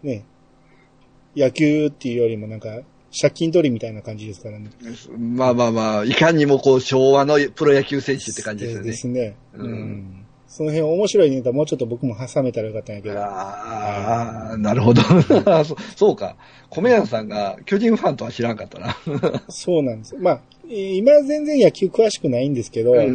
[0.04, 0.25] ね、
[1.34, 2.82] 野球っていうよりもなんか、
[3.17, 4.69] 借金取りみたいな感じですからね。
[5.17, 8.88] まあまあまあ、いかにもこう、昭和のプロ野球選手って感じですよね。
[8.88, 9.36] ですね。
[9.54, 10.25] うんうん。
[10.47, 13.17] その辺面白いネタもうちょっと僕も挟めたらよかったんやけど。
[13.17, 15.01] ああ、なるほど。
[15.63, 16.36] そそうか。
[16.69, 18.97] 米屋さんが巨人ファンとは知らんかったな。
[19.47, 20.19] そうなんですよ。
[20.21, 23.08] まあ、えー今は全然野球詳しくないんですけど、うんうんう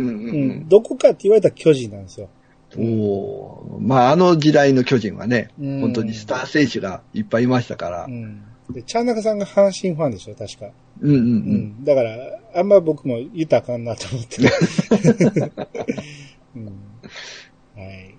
[0.55, 2.29] んどこかって言われたら巨人なんですよ。
[2.77, 8.05] おおまああの時代の巨人はね、うん本当にスター選手がいっぱいいましたから。
[8.05, 8.43] うん。
[8.73, 10.71] で、チャンナカさんが阪神ファンでしょ、確か。
[11.01, 11.21] うんうんう。
[11.21, 11.31] うん
[11.81, 11.85] ん。
[11.85, 12.17] だから、
[12.55, 14.37] あんま僕も言ったらあかんなと思って。
[16.55, 16.67] うん、
[17.77, 18.15] はい。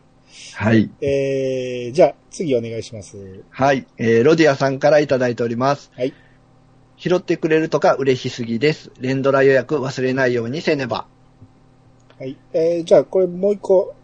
[0.53, 0.89] はい。
[1.01, 3.43] えー、じゃあ、次お願いします。
[3.49, 3.85] はい。
[3.97, 5.91] えー、ロディアさんからいただいております。
[5.95, 6.13] はい。
[7.03, 8.91] 拾ってくれるとか嬉しすぎです。
[8.99, 11.07] 連ドラ予約忘れないようにせねば。
[12.19, 12.37] はい。
[12.53, 13.95] えー、じゃあ、これもう一個、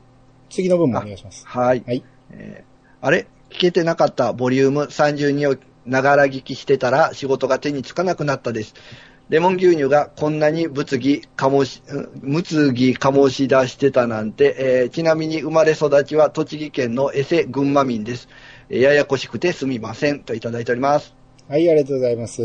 [0.50, 1.46] 次の分もお願いします。
[1.46, 1.84] はい。
[1.86, 2.04] はい。
[2.32, 3.28] えーあれ？
[3.52, 8.74] 聞けてなかったボリューム32をながら聞きしてたら仕事が手につかなくなったです。
[9.30, 18.28] レモン牛乳がこんなに物議かもし、うん物議醸し出してたなんて、えーちなみに生まれ育ちは栃木県のエセ群馬民です。
[18.72, 20.24] えーややこしくてすみません。
[20.24, 21.17] といただいております。
[21.48, 22.42] はい、ありがとうございます。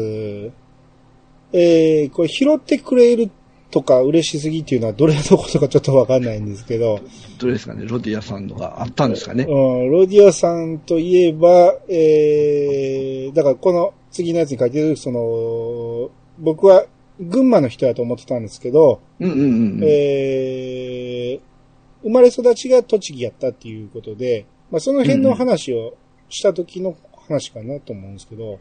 [1.53, 3.31] えー、これ拾ってくれる
[3.71, 7.01] とか嬉しすぎっていうのはどれのことかちょっとわかんないんですけど、
[7.39, 7.85] どれですかね？
[7.87, 9.45] ロディアさんのがあったんですかね？
[9.45, 16.85] うん、ロディオさんといえば、えー、だからこの次のやつに書いてる、その、僕は
[17.19, 19.81] 群馬の人やと思ってたんですけど、うんうんうんうん。
[19.85, 25.97] えー、生まれ育ちが栃木やったっていうことで、まあその辺の話を
[26.29, 26.97] した時の
[27.27, 28.61] 話かなと思うんですけど、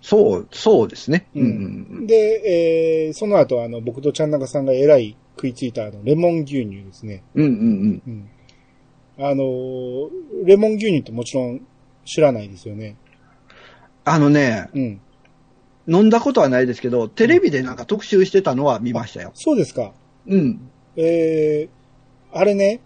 [0.00, 1.28] そう、そうですね。
[1.34, 7.22] ううんで、えー、その後あの、僕とちゃんなかさんがえらい食いついたあの、レモン牛乳ですね。
[7.34, 7.46] うん。
[7.46, 8.30] うんうんうん。
[9.18, 10.08] あのー
[10.44, 11.66] レモン牛乳ってもちろん
[12.04, 12.96] 知らないですよね。
[14.04, 15.00] あのね、うん。
[15.88, 19.32] 飲んだことはないですけど、テレビでなんか特集してたのは見ましたよ。
[19.34, 19.92] そうですか。
[20.26, 20.70] うん。
[20.96, 22.80] えー、あれね、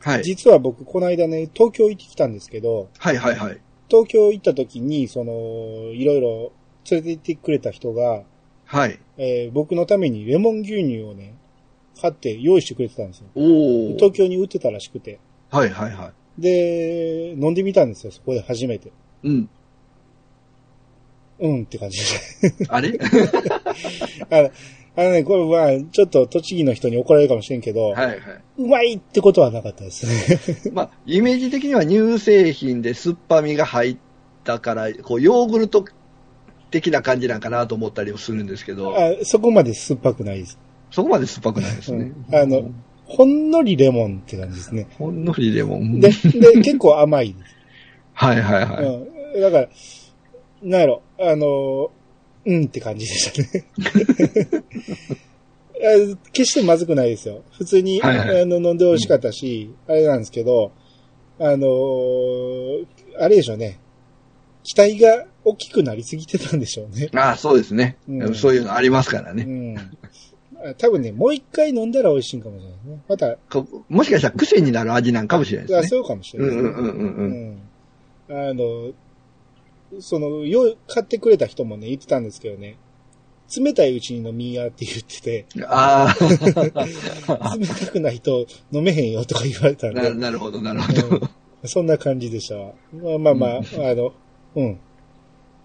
[0.00, 0.24] はい。
[0.24, 3.60] 実は僕この間ね、東京行ってきたんですけど、はいはいはい。
[3.92, 6.52] 東京行った時に、その、いろいろ
[6.90, 8.22] 連れて行ってくれた人が、
[8.64, 8.98] はい。
[9.18, 11.34] えー僕のためにレモン牛乳をね、
[12.00, 13.26] 買って用意してくれてたんですよ。
[13.34, 13.96] おお。
[13.96, 15.20] 東京に売ってたらしくて。
[15.50, 18.88] はいはいはで、飲んでみたんですよ、そこで初めて。
[18.88, 18.92] い。
[19.24, 19.50] うん。
[21.40, 22.66] うんって感じで。
[22.68, 22.98] あれ？
[24.30, 24.50] あの、
[24.94, 28.18] あのね、これは、ちょっと栃木の人に怒られるかもしれんけど、はいはい。
[28.58, 30.70] うまいってことはなかったですね。
[30.72, 33.96] まあ、イメージ的には乳製品で酸っぱみが入っ
[34.44, 35.84] たから、こう、ヨーグルト
[36.70, 40.58] 的な感じなんかなと思ったりもするんですけど、あそこまで酸っぱくないです。
[40.90, 42.04] そこまで酸っぱくないですうね。
[42.04, 42.70] んあの、
[43.06, 44.86] ほんのりレモンって感じですね。
[44.98, 46.00] ほんのりレモン。
[46.00, 47.56] で、で、結構甘いです。
[48.12, 48.84] はいはいはい。
[49.34, 49.40] うん。
[49.40, 49.68] だから、
[50.62, 51.90] なんやろ、あの、
[52.44, 53.64] うんって感じでしたね。
[55.82, 57.42] あ決してまずくないですよ。
[57.58, 60.72] 普通に、はいはいあの飲んで美味しかったし、あれなんですけど、
[61.38, 62.86] あのー
[63.18, 63.78] あれでしょうね。
[64.64, 67.10] 期待が大きくなりすぎてたんでしょうね。
[67.14, 69.44] ああ、そうですね、うんそういうのありますからね。
[69.44, 69.76] うん。
[69.76, 73.02] あ多分ね、もう一回飲んだら美味しいんかもしれないね。
[73.08, 75.86] また、こもしかしたら癖になる味なんかもしれないですね。
[75.86, 76.68] あそうかもしれないですね。
[76.68, 77.58] うんうんうんうん
[78.28, 78.92] うんあの、
[80.00, 82.76] その、よ、買ってくれた人もね、言ってたんですけどね、
[83.54, 86.14] 冷たいうちに飲みやって言ってて、あ
[87.58, 91.28] 冷たくないと飲めへんよとか言われたあ、んなで、なるほど、なるほど。
[91.64, 92.72] そんな感じでしたわ。
[92.92, 94.12] まあまあまあ、あの、
[94.56, 94.78] うん。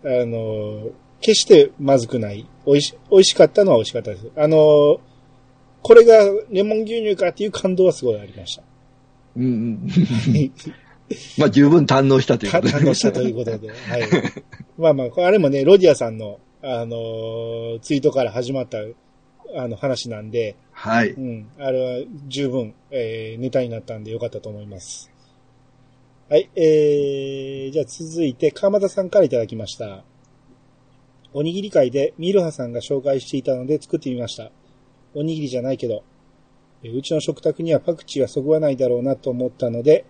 [0.04, 0.90] あの、
[1.22, 2.46] 決してまずくない。
[2.66, 4.32] 美味し、美味しかったのは美味しかったです。
[4.36, 5.00] あの、
[5.82, 6.20] これが
[6.52, 8.64] レモン牛乳かっていう感動はすごいありました。
[9.38, 9.88] うんうん、
[11.38, 12.74] まあ、十分堪能したということで。
[12.74, 13.70] 堪能したということで。
[13.70, 13.76] はい。
[14.78, 18.80] まあまあ、あれもね、ロディアさんの、あのーツイートから始まった、
[19.56, 21.12] あの話なんで、はい。
[21.12, 25.10] うん、あれは十分、えーネタになったんでよかったと思います。
[26.30, 30.04] はい、えー、じゃあ続いて、川又さんからいただきました。
[31.34, 34.52] おにぎり会でミルハさんが紹介していたので作ってみました。
[35.14, 36.04] おにぎりじゃないけど、
[36.84, 40.06] えーうちの食卓にはパクチーはそぐわないだろうなと思ったので、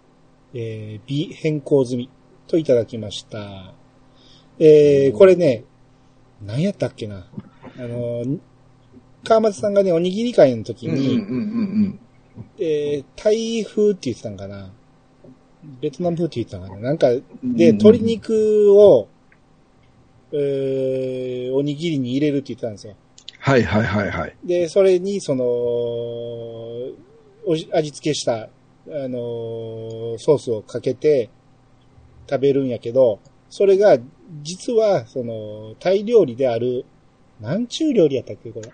[0.54, 2.10] えー、美変更済み
[2.48, 3.74] といただきました。
[4.60, 5.66] えー、これね、
[6.42, 7.28] 何やったっけな。
[7.78, 8.40] あのー、
[9.24, 11.42] 川松さんがね、おにぎり会の時に、うんうんうんう
[11.90, 12.00] ん
[12.60, 14.72] えー、タイ風って言ってたんかな。
[15.82, 16.82] ベトナム風って言ってたんかな。
[16.82, 19.10] なんか、うんで、鶏肉を、
[20.32, 22.96] えー、おにぎりに入れるって言ってたんですよ。
[23.40, 24.36] はいはいはいはい。
[24.44, 26.94] で、それに、その、お
[27.56, 28.50] じ味付けした、
[28.90, 31.30] あのーソースをかけて
[32.30, 33.20] 食べるんやけど、
[33.50, 33.98] それが、
[34.42, 36.86] 実は、その、タイ料理である、
[37.40, 38.70] なんちゅう料理やったっけ、これ。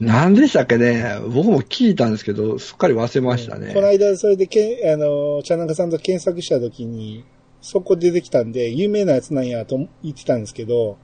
[0.00, 3.72] 何でしたっけね僕も聞いたんですけど、すっかり忘れましたね。
[3.74, 7.24] この間、それでけん、あの、茶中さんと検索したときに、
[7.60, 10.98] そこ出てきたんで、有名なやつなんやと言ってたんですけど、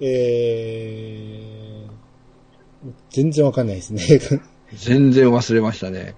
[0.00, 4.02] えー、全然わかんないですね。
[4.74, 6.14] 全然忘れましたね。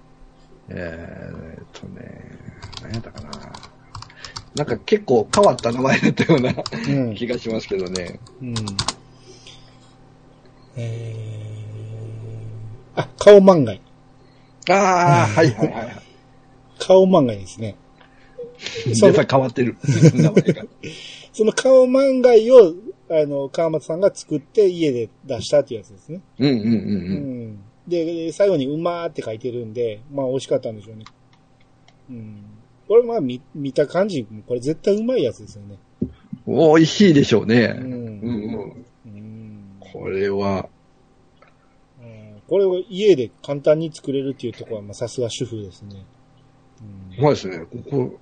[0.73, 2.21] えーっとね、
[2.81, 3.29] 何やったかな。
[4.55, 6.53] なんか結構変わった名前だったような
[6.89, 7.15] うん。
[7.15, 8.19] 気がしますけどね。
[8.41, 8.55] うん。
[10.75, 13.73] えー、あ、顔漫画。
[14.73, 16.01] ああ、はいはいはいはい。
[16.79, 17.75] 顔漫画ですね。
[18.93, 19.77] そやっぱり変わってる。
[21.33, 22.73] その顔漫画を、
[23.09, 26.21] あの、川松さんが作って家で出したっていうやつですね。
[26.39, 26.73] ううんうんうんう
[27.47, 27.59] ん。
[27.99, 28.05] ん。
[28.05, 31.05] で、最後にうまーって書いてるんで、まあ美味しかったんでしょうね。
[32.09, 32.43] うん。
[32.87, 35.77] これまあ見、見た感じ、これ絶対うまいやつですよね。
[36.47, 37.75] 美味しいでしょうね。
[37.77, 38.85] ううんんうん。
[39.05, 39.75] うん。
[39.79, 40.69] これは、
[42.01, 46.05] うんこれを家で簡単に作れるっていうところは、まあさすが主婦ですね。
[47.17, 48.19] うんまあですね、ここ、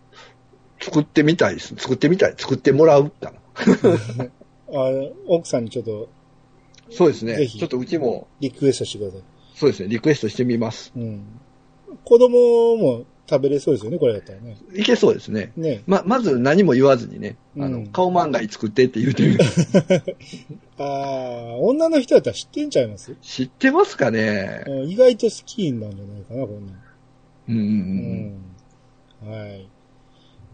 [0.80, 1.74] 作ってみたいです。
[1.76, 2.36] 作ってみたい。
[2.38, 3.40] 作ってもらうかな。
[4.72, 4.92] あ
[5.28, 6.10] 奥さんにちょっと
[6.92, 7.36] そうですね。
[7.36, 9.22] ぜひちょっとうちも、リクエストしてください。
[9.60, 10.92] そうですね、リクエストしてみます。
[10.96, 11.24] うん。
[12.06, 14.58] 子供も食べれそうですよね、これだったらね。
[14.74, 15.52] いけそうですね。
[15.58, 15.84] ね。
[15.86, 19.40] ま、まず何も言わずにね、あの、うん顔漫画作ってって言うてみる。
[20.80, 23.16] ああ、女の人だったら知ってんちゃいます？
[23.22, 26.76] 知ってますかねうん意外と好きなんじゃないかな、こんなん。
[27.50, 28.40] うんうん
[29.26, 29.30] ううん。
[29.30, 29.40] ん。
[29.42, 29.68] はい。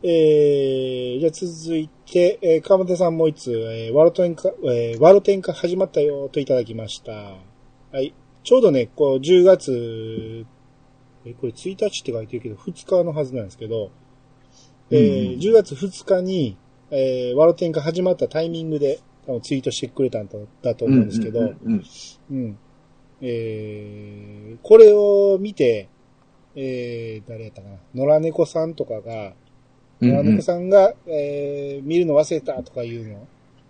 [0.04, 7.12] えー、じゃあ続いて、えー、川本さんもう一つ、えー、ワロテンカ、えー、ワロテンカ始まったよといただきました。
[7.92, 8.14] はい。
[8.46, 10.46] ちょうどね、こう、10月、
[11.26, 13.90] えーこれ1日って書いてるけど、2日のはずなんですけど、
[14.92, 16.56] えーうん10月2日に、
[16.92, 21.84] えー、ワロテンカ始まったタイミングで、多分ツイートしてくれたんだだと思うんですけど、うんうん
[22.30, 22.58] うん。
[23.22, 25.90] えー、これを見て、
[26.56, 29.34] えー、誰やったかな、野良猫さんとかが、
[30.00, 33.28] 野良猫さんが、えー、見るの忘れたとかいうのを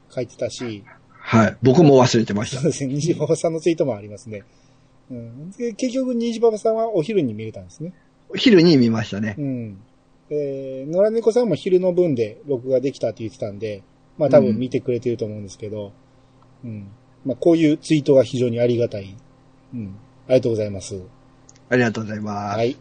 [0.09, 0.83] 書いてたし、
[1.17, 1.57] はい。
[1.63, 2.57] 僕も忘れてました。
[2.57, 4.43] そうですね、虹パパさんのツイートもありますね。
[5.11, 7.93] うん、で結局、虹パパさんはお昼に見れたんですね。
[8.35, 9.41] 昼に見ましたねう。
[9.41, 9.77] ん。
[10.29, 13.83] えー、野良猫さんも昼の分で録画できたって言ってたんで、
[14.17, 15.93] まあ多分見てくれてると思うんですけど、
[16.63, 16.89] うん。
[17.25, 19.15] まあこういうツイートが非常にありがたい。
[19.73, 19.95] うん。
[20.27, 20.99] ありがとうございます。
[21.69, 22.57] ありがとうございます。
[22.57, 22.77] はい。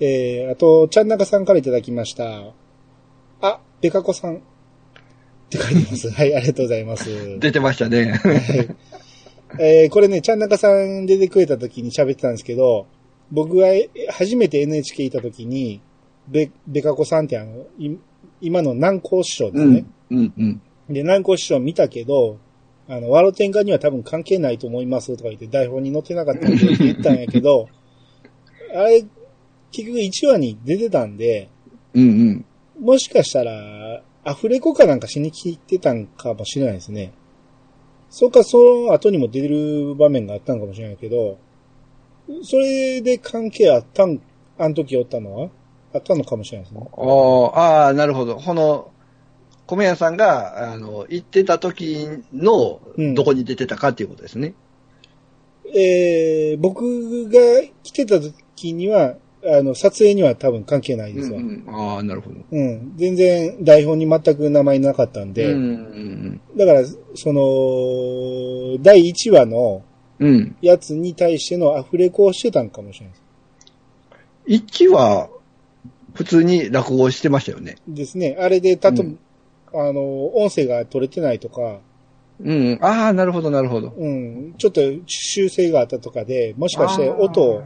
[0.00, 2.52] えー、あと、ちゃんなかさんからいただきました。
[3.40, 4.36] あ、ベカコさん。
[4.36, 4.40] っ
[5.50, 6.10] て書いてます。
[6.10, 7.10] はい、ありがとうございます。
[7.38, 8.18] 出てましたね。
[9.58, 12.86] えーこれね、ちゃんなかさん出てくれた時に喋ってたんですけど、
[13.30, 15.80] 僕がえ初めて NHK いた時に、
[16.28, 17.96] べ、べかこさんってあの、い
[18.40, 19.84] 今の南光師匠ですね。
[20.10, 20.18] うん。
[20.18, 20.32] うん。
[20.36, 20.62] うん。
[20.88, 22.38] で、南光師匠見たけど、
[22.88, 27.68] あの、ワロテンカには多分関係ないと思いますとか言って台本に載ってなかったんでって言ったんやけど、
[28.74, 29.04] あれ、
[29.70, 31.48] 結局1話に出てたんで、
[31.94, 32.02] うん。
[32.02, 32.44] うん。
[32.80, 37.12] もしかしたら、アフレコかなんかしに来てたんかもしれないですね。
[38.12, 38.58] そっか、そ
[38.88, 41.38] の後にも出る場面があったんかもしれないけど、
[42.44, 44.20] それで関係あったん、
[44.58, 45.50] あの時おったのは？
[45.94, 46.86] あったのかもしれないですね。
[46.92, 48.36] おーああ、なるほど。
[48.36, 48.90] この、
[49.66, 54.52] 米屋さんが、あの、行ってた時のうん、どこに出てたかっていうことですね。
[55.74, 57.40] えー、僕が
[57.82, 59.14] 来てた時には、
[59.44, 61.38] あの、撮影には多分関係ないですわ。
[61.38, 61.64] うん。
[61.66, 62.36] うんああ、なるほど。
[62.96, 66.84] 全然台本に全く名前なかったんで、うんうんだから、
[67.14, 69.82] その、第1話の
[70.18, 70.28] うん。
[70.28, 70.56] うん。
[70.62, 73.14] やつに対してのアフレコをしてたんかもしれない
[74.48, 74.86] です。
[74.86, 75.28] 1は、
[76.14, 77.76] 普通に落語してましたよね。
[77.88, 78.36] ですね。
[78.38, 79.18] あれで、たと、うん
[79.74, 81.80] あの、音声が取れてないとか、
[82.40, 82.78] うん。
[82.80, 83.94] ああ、なるほど、なるほど。
[83.96, 87.62] うん、ちょっと修正があったとかで、もしかして音を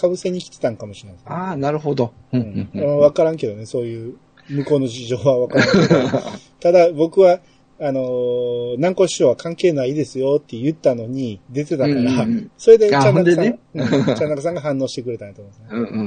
[0.00, 1.22] 被せに来てたんかもしれないね。
[1.26, 2.12] ああ、なるほど。
[2.32, 4.16] ううんうんうんわからんけどね、そういう、
[4.48, 6.20] 向こうの事情はわからんけど。
[6.60, 7.40] ただ、僕は、
[7.80, 15.68] あのー南光師匠は関係ないですよって言ったのに、出てたから、うんうんうんそれで、ちあゃんなかさん、ちゃんなかさんが反応してくれたんやと思うんですね。
[15.70, 16.06] うんうんうんううん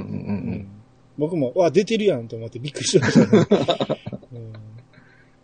[0.54, 0.68] ん
[1.18, 3.48] 僕も、わ、出てるやんと思ってびっくりしましたね、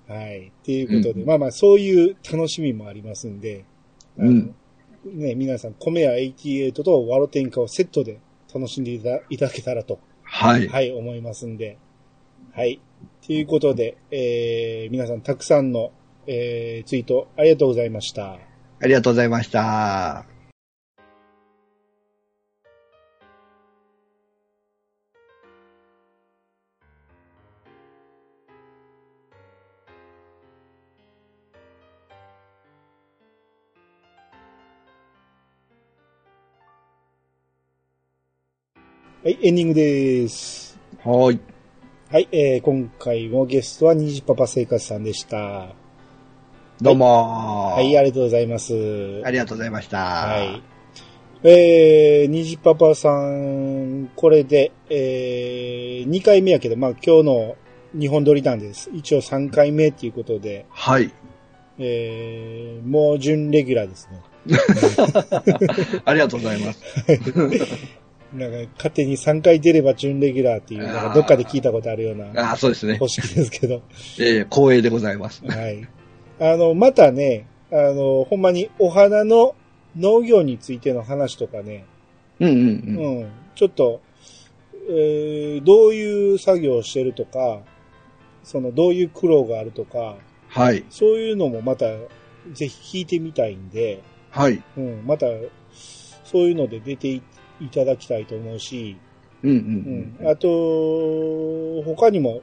[0.07, 0.47] うんはい。
[0.47, 3.65] っていうことで、うんまあまあ、そういう楽しみもありますんで、
[4.17, 4.53] うん
[5.05, 8.19] ね、皆さん、米屋88とワロテンカをセットで
[8.53, 10.67] 楽しんでいたいただけたらと、はい。
[10.67, 11.77] はい、思いますんで。
[12.53, 12.79] はい。
[13.25, 15.91] ということで、えー、皆さんたくさんの、
[16.27, 18.33] えー、ツイートありがとうございました。
[18.33, 20.32] ありがとうございました。
[39.23, 40.77] はい、エンディングです。
[41.01, 41.39] はい。
[42.11, 45.69] はい、えー、今回もゲストは虹パパ生活さんでした。
[46.81, 48.73] どうもーはい、ありがとうございます。
[49.23, 49.97] ありがとうございました。
[49.97, 50.61] はい。
[51.47, 57.55] えー、虹パパさん、これで、えー、2回目やけど、まあ今日の
[57.97, 58.89] 日本撮りなんです。
[58.93, 61.09] 一応3回目っていうことで、はい。
[61.79, 64.21] えー、もう準レギュラーですね。
[66.03, 66.83] ありがとうございます。
[68.33, 72.97] なんか勝手に3回出れば準レギュラーっていう、なんかどっかで聞いたことあるようなああ、そうですね。
[72.97, 73.81] 方式ですけど、
[74.19, 75.43] えー、光栄でございます。
[75.47, 75.87] はい。
[76.39, 79.55] あの、またね、あの、ほんまにお花の
[79.95, 81.85] 農業についての話とかね、
[82.39, 82.63] うんうんうう
[83.19, 83.23] ん。
[83.23, 84.01] ん、ちょっと、
[84.89, 87.61] えーどういう作業をしてるとか、
[88.43, 90.17] その、どういう苦労があるとか、
[90.49, 90.83] はい。
[90.89, 91.85] そういうのもまた、
[92.51, 94.61] ぜひ聞いてみたいんで、はい。
[94.75, 95.27] うん、また、
[96.25, 97.21] そういうので出てい
[97.63, 98.97] いただきたいと思うし、
[99.43, 99.55] うんうう
[100.23, 102.41] んん、あと、他にも、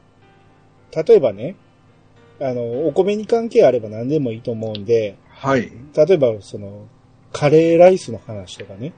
[0.95, 1.57] 例えばね、
[2.41, 5.71] あの、お米に関係あれば何でもいいと思うんで、はい。
[5.95, 6.89] 例えば、その、
[7.33, 8.93] カレーライスの話とかね、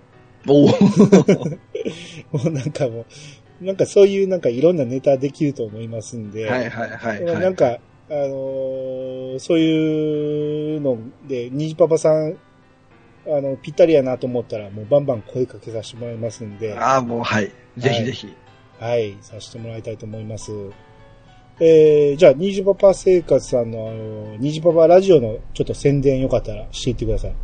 [0.48, 0.66] おお
[2.36, 3.04] もうなんかも
[3.60, 7.40] う、なんかそういうなんかいろんなネタできると思いますんで、はいはいはい、はい。
[7.40, 7.78] なんか、
[8.10, 12.36] あのーそういうので、ニジパパさん、
[13.26, 17.52] あの、ぴったりやなと思ったら、もうバンバン声かけさせてもらいますんで、ああ、もうはい。
[17.76, 18.34] ぜひぜひ。
[18.78, 20.50] はい、させてもらいたいと思います。
[21.60, 27.34] えー、じゃあ、ニジパパ生活さんの、あの、ニジパパラジオのちょっと宣伝よかったらしていってください。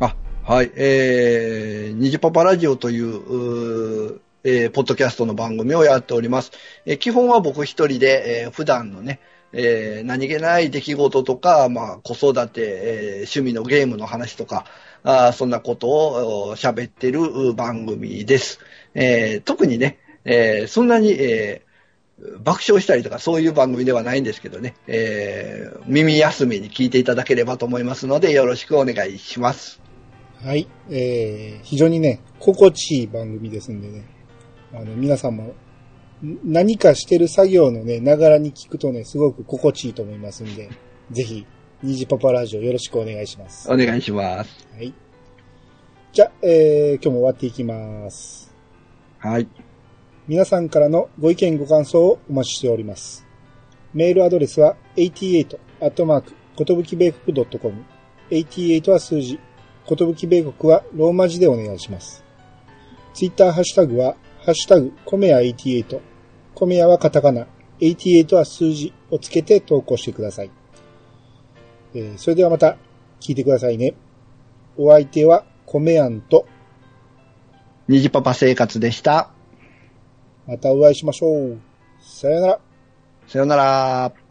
[0.00, 0.14] あ、
[0.44, 0.70] はい。
[0.76, 6.52] えー、ニジパパラジオという、うーえー、ポッドキャストの番組をやっております。
[6.84, 9.18] えー基本は僕一人で、えー普段のね、
[9.52, 14.64] えー何気ない出来事とか、まあ、子育て、えー趣味のゲームの話とか、
[15.02, 18.60] あそんなことを喋ってる番組です。
[18.94, 21.74] えー特にね、えーそんなに、えー
[22.44, 29.80] 爆笑したりとかそういう番組ではないんですけどね、えー耳休みに聞いていただければと思いますので、よろしくお願いします。
[30.44, 30.68] はい。
[30.90, 34.04] えー、非常にね、心地いい番組ですんでね。
[34.74, 35.54] あの、皆さんも、
[36.44, 40.70] 何かしてる作業のね、ながらに聞くとね、すごく心地いいと思いますんで、
[41.10, 41.46] ぜひ、
[41.82, 43.70] ニジパパラジオよろしくお願いします。
[43.70, 44.66] お願いします。
[44.74, 44.94] はい。
[46.12, 48.54] じゃあ、えー、今日も終わっていきます。
[49.18, 49.48] はい。
[50.26, 53.26] 皆さんからのご意見ご感想をお待ちしております。
[53.92, 57.84] メールアドレスは88アットマークことぶき米国 .com。
[58.30, 59.40] 88は数字。
[59.84, 62.24] ことぶき米国はローマ字でお願いします。
[63.12, 66.13] ツイッターハッシュタグは、ハッシュタグ、コメヤ88。
[66.54, 67.46] コメヤはカタカナ。
[67.80, 70.50] 88は数字をつけて投稿してください。
[71.94, 72.76] えーそれではまた
[73.20, 73.94] 聞いてくださいね。
[74.76, 76.46] お相手はコメヤンと、
[77.88, 79.30] 虹パパ生活でした。
[80.46, 81.58] またお会いしましょう。
[82.00, 82.60] さよなら。
[83.26, 84.23] さよなら。